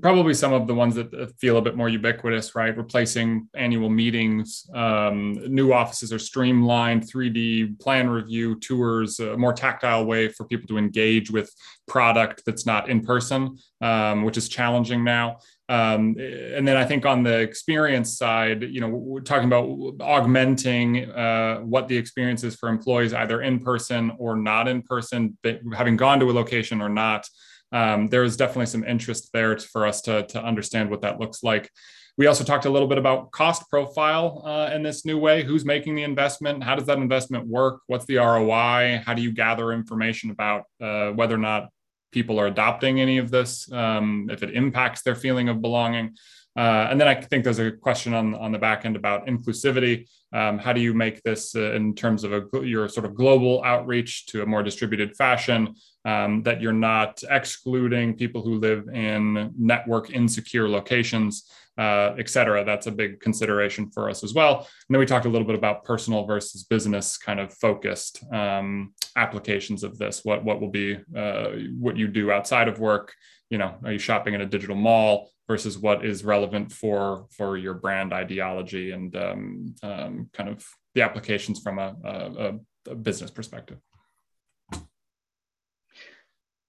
probably 0.01 0.33
some 0.33 0.53
of 0.53 0.67
the 0.67 0.75
ones 0.75 0.95
that 0.95 1.33
feel 1.39 1.59
a 1.59 1.63
bit 1.63 1.77
more 1.77 1.89
ubiquitous, 1.89 2.55
right? 2.55 2.77
Replacing 2.77 3.49
annual 3.55 3.91
meetings, 3.91 4.67
um, 4.75 5.35
new 5.53 5.73
offices 5.73 6.13
are 6.13 6.19
streamlined, 6.19 7.03
3D 7.03 7.79
plan 7.79 8.09
review, 8.09 8.59
tours, 8.59 9.21
a 9.21 9.37
more 9.37 9.53
tactile 9.53 10.07
way 10.07 10.29
for 10.29 10.45
people 10.45 10.67
to 10.69 10.79
engage 10.79 11.31
with 11.31 11.53
product 11.87 12.43
that's 12.47 12.65
not 12.65 12.89
in 12.89 13.03
person, 13.03 13.59
um, 13.83 14.23
which 14.23 14.39
is 14.39 14.49
challenging 14.49 15.05
now. 15.05 15.37
Um, 15.69 16.17
and 16.19 16.67
then 16.67 16.77
I 16.77 16.85
think 16.85 17.05
on 17.05 17.23
the 17.23 17.41
experience 17.41 18.17
side, 18.17 18.63
you 18.63 18.81
know, 18.81 18.89
we're 18.89 19.21
talking 19.21 19.47
about 19.47 19.67
augmenting 20.01 21.11
uh, 21.11 21.59
what 21.59 21.89
the 21.89 21.97
experience 21.97 22.45
is 22.45 22.57
for 22.57 22.69
employees, 22.69 23.13
either 23.13 23.43
in 23.43 23.59
person 23.59 24.13
or 24.19 24.37
not 24.37 24.69
in 24.69 24.83
person, 24.83 25.37
having 25.75 25.97
gone 25.97 26.19
to 26.21 26.31
a 26.31 26.33
location 26.33 26.81
or 26.81 26.89
not 26.89 27.27
um, 27.73 28.09
there 28.09 28.25
is 28.25 28.37
definitely 28.37 28.67
some 28.67 28.85
interest 28.85 29.31
there 29.33 29.59
for 29.59 29.87
us 29.87 30.03
to, 30.03 30.25
to 30.27 30.43
understand 30.43 30.91
what 30.91 31.03
that 31.03 31.19
looks 31.19 31.43
like. 31.43 31.71
We 32.19 32.27
also 32.27 32.45
talked 32.45 32.67
a 32.67 32.71
little 32.71 32.89
bit 32.89 32.99
about 32.99 33.31
cost 33.31 33.69
profile 33.71 34.43
uh, 34.45 34.71
in 34.75 34.83
this 34.83 35.07
new 35.07 35.19
way. 35.19 35.43
Who's 35.43 35.65
making 35.65 35.95
the 35.95 36.03
investment? 36.03 36.63
How 36.63 36.75
does 36.75 36.87
that 36.87 36.99
investment 36.99 37.47
work? 37.47 37.81
What's 37.87 38.05
the 38.05 38.17
ROI? 38.17 39.03
How 39.05 39.15
do 39.15 39.23
you 39.23 39.33
gather 39.33 39.73
information 39.73 40.31
about 40.31 40.65
uh, 40.81 41.11
whether 41.13 41.35
or 41.35 41.39
not 41.39 41.71
people 42.13 42.39
are 42.39 42.47
adopting 42.47 43.01
any 43.01 43.17
of 43.17 43.31
this? 43.31 43.71
Um, 43.73 44.29
if 44.31 44.43
it 44.43 44.55
impacts 44.55 45.03
their 45.03 45.15
feeling 45.15 45.49
of 45.49 45.63
belonging? 45.63 46.17
Uh, 46.55 46.89
and 46.91 47.01
then 47.01 47.09
I 47.09 47.15
think 47.15 47.45
there's 47.45 47.59
a 47.59 47.73
question 47.73 48.13
on, 48.13 48.35
on 48.35 48.53
the 48.53 48.59
back 48.59 48.85
end 48.85 48.95
about 48.95 49.27
inclusivity. 49.27 50.07
Um, 50.35 50.59
how 50.59 50.73
do 50.73 50.81
you 50.81 50.93
make 50.93 51.23
this 51.23 51.55
uh, 51.57 51.73
in 51.73 51.95
terms 51.95 52.25
of 52.25 52.33
a, 52.33 52.45
your 52.67 52.89
sort 52.89 53.07
of 53.07 53.15
global 53.15 53.63
outreach 53.65 54.27
to 54.27 54.43
a 54.43 54.47
more 54.47 54.63
distributed 54.63 55.17
fashion 55.17 55.75
um, 56.05 56.43
that 56.43 56.61
you're 56.61 56.73
not 56.73 57.23
excluding 57.31 58.17
people 58.17 58.43
who 58.43 58.59
live 58.59 58.89
in 58.89 59.53
network 59.59 60.11
insecure 60.11 60.69
locations, 60.69 61.51
uh, 61.79 62.15
et 62.19 62.29
cetera? 62.29 62.65
That's 62.65 62.87
a 62.87 62.93
big 62.93 63.21
consideration 63.21 63.91
for 63.91 64.11
us 64.11 64.23
as 64.25 64.35
well. 64.35 64.59
And 64.59 64.67
then 64.91 65.01
we 65.01 65.07
talked 65.07 65.27
a 65.27 65.29
little 65.29 65.47
bit 65.47 65.57
about 65.57 65.85
personal 65.85 66.27
versus 66.27 66.65
business 66.65 67.17
kind 67.17 67.41
of 67.41 67.53
focused 67.55 68.25
um, 68.33 68.95
applications 69.17 69.83
of 69.85 69.99
this. 69.99 70.21
What, 70.25 70.45
what 70.45 70.61
will 70.61 70.71
be 70.71 70.99
uh, 71.17 71.51
what 71.79 71.97
you 71.97 72.09
do 72.09 72.31
outside 72.31 72.69
of 72.69 72.79
work? 72.79 73.15
You 73.51 73.59
know, 73.59 73.75
are 73.85 73.93
you 73.93 73.99
shopping 73.99 74.35
in 74.35 74.41
a 74.41 74.47
digital 74.47 74.77
mall? 74.77 75.31
versus 75.49 75.77
what 75.77 76.05
is 76.05 76.25
relevant 76.25 76.73
for 76.73 77.27
for 77.37 77.57
your 77.57 77.75
brand 77.75 78.13
ideology 78.13 78.93
and 78.93 79.15
um, 79.17 79.75
um, 79.83 80.31
kind 80.33 80.49
of 80.49 80.65
the 80.95 81.03
applications 81.03 81.61
from 81.61 81.79
a, 81.79 81.95
a, 82.05 82.91
a, 82.91 82.95
business 82.95 83.31
perspective. 83.31 83.79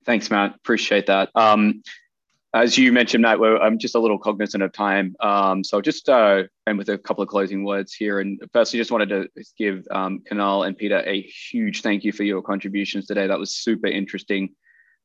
Thanks, 0.05 0.29
Matt. 0.29 0.55
Appreciate 0.55 1.05
that. 1.07 1.29
Um, 1.35 1.81
as 2.53 2.77
you 2.77 2.91
mentioned, 2.91 3.23
Matt, 3.23 3.39
I'm 3.41 3.79
just 3.79 3.95
a 3.95 3.99
little 3.99 4.19
cognizant 4.19 4.61
of 4.61 4.71
time. 4.71 5.15
Um, 5.19 5.63
so 5.63 5.81
just 5.81 6.07
uh, 6.07 6.43
end 6.67 6.77
with 6.77 6.89
a 6.89 6.99
couple 6.99 7.23
of 7.23 7.29
closing 7.29 7.63
words 7.63 7.93
here. 7.93 8.19
And 8.19 8.39
firstly, 8.53 8.79
just 8.79 8.91
wanted 8.91 9.09
to 9.09 9.27
give 9.57 9.87
um, 9.89 10.21
Kunal 10.29 10.67
and 10.67 10.77
Peter 10.77 11.01
a 11.05 11.21
huge 11.21 11.81
thank 11.81 12.03
you 12.03 12.11
for 12.11 12.23
your 12.23 12.43
contributions 12.43 13.07
today. 13.07 13.25
That 13.25 13.39
was 13.39 13.55
super 13.55 13.87
interesting. 13.87 14.49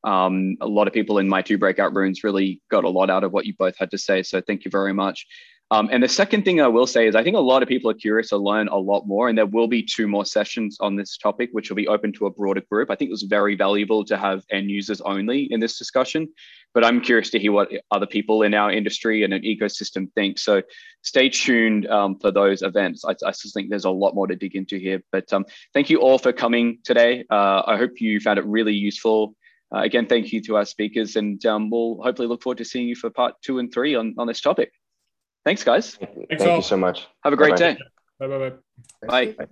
Um, 0.04 0.56
a 0.60 0.66
lot 0.66 0.88
of 0.88 0.92
people 0.92 1.18
in 1.18 1.28
my 1.28 1.40
two 1.40 1.56
breakout 1.56 1.94
rooms 1.94 2.22
really 2.22 2.60
got 2.70 2.84
a 2.84 2.88
lot 2.88 3.08
out 3.08 3.24
of 3.24 3.32
what 3.32 3.46
you 3.46 3.54
both 3.58 3.76
had 3.78 3.90
to 3.92 3.98
say. 3.98 4.22
So 4.22 4.42
thank 4.42 4.64
you 4.66 4.70
very 4.70 4.92
much. 4.92 5.26
Um, 5.70 5.90
and 5.92 6.02
the 6.02 6.08
second 6.08 6.44
thing 6.44 6.62
I 6.62 6.68
will 6.68 6.86
say 6.86 7.08
is 7.08 7.14
I 7.14 7.22
think 7.22 7.36
a 7.36 7.40
lot 7.40 7.62
of 7.62 7.68
people 7.68 7.90
are 7.90 7.94
curious 7.94 8.30
to 8.30 8.38
learn 8.38 8.68
a 8.68 8.76
lot 8.76 9.06
more, 9.06 9.28
and 9.28 9.36
there 9.36 9.44
will 9.44 9.68
be 9.68 9.82
two 9.82 10.08
more 10.08 10.24
sessions 10.24 10.78
on 10.80 10.96
this 10.96 11.18
topic, 11.18 11.50
which 11.52 11.68
will 11.68 11.76
be 11.76 11.88
open 11.88 12.10
to 12.14 12.26
a 12.26 12.30
broader 12.30 12.62
group. 12.70 12.90
I 12.90 12.94
think 12.94 13.10
it 13.10 13.12
was 13.12 13.24
very 13.24 13.54
valuable 13.54 14.02
to 14.06 14.16
have 14.16 14.44
end 14.50 14.70
users 14.70 15.02
only 15.02 15.42
in 15.50 15.60
this 15.60 15.76
discussion, 15.76 16.28
but 16.74 16.84
I'm 16.84 17.00
curious 17.00 17.30
to 17.30 17.38
hear 17.38 17.52
what 17.52 17.70
other 17.90 18.06
people 18.06 18.42
in 18.42 18.54
our 18.54 18.70
industry 18.70 19.24
and 19.24 19.32
an 19.32 19.42
ecosystem 19.42 20.12
think. 20.14 20.38
So 20.38 20.62
stay 21.02 21.28
tuned 21.28 21.86
um, 21.86 22.18
for 22.18 22.30
those 22.30 22.62
events. 22.62 23.04
I, 23.04 23.12
I 23.26 23.30
just 23.30 23.54
think 23.54 23.70
there's 23.70 23.84
a 23.84 23.90
lot 23.90 24.14
more 24.14 24.26
to 24.26 24.36
dig 24.36 24.54
into 24.54 24.78
here. 24.78 25.02
But 25.10 25.32
um, 25.32 25.44
thank 25.74 25.90
you 25.90 26.00
all 26.00 26.18
for 26.18 26.32
coming 26.32 26.78
today. 26.84 27.24
Uh, 27.30 27.62
I 27.66 27.76
hope 27.76 28.00
you 28.00 28.20
found 28.20 28.38
it 28.38 28.44
really 28.44 28.74
useful. 28.74 29.34
Uh, 29.74 29.80
again, 29.80 30.06
thank 30.06 30.32
you 30.32 30.40
to 30.40 30.56
our 30.56 30.64
speakers, 30.64 31.16
and 31.16 31.44
um, 31.44 31.68
we'll 31.68 32.00
hopefully 32.02 32.26
look 32.26 32.42
forward 32.42 32.58
to 32.58 32.64
seeing 32.64 32.88
you 32.88 32.94
for 32.94 33.10
part 33.10 33.34
two 33.42 33.58
and 33.58 33.72
three 33.72 33.94
on, 33.94 34.14
on 34.16 34.26
this 34.26 34.40
topic. 34.40 34.72
Thanks, 35.44 35.62
guys. 35.62 35.94
Thank 35.94 36.40
you, 36.40 36.52
you 36.56 36.62
so 36.62 36.76
much. 36.76 37.06
Have 37.22 37.32
a 37.32 37.36
great 37.36 37.56
Bye-bye. 37.56 37.72
day. 37.74 37.78
Bye-bye. 38.18 38.52
Bye. 39.06 39.34
Bye. 39.38 39.46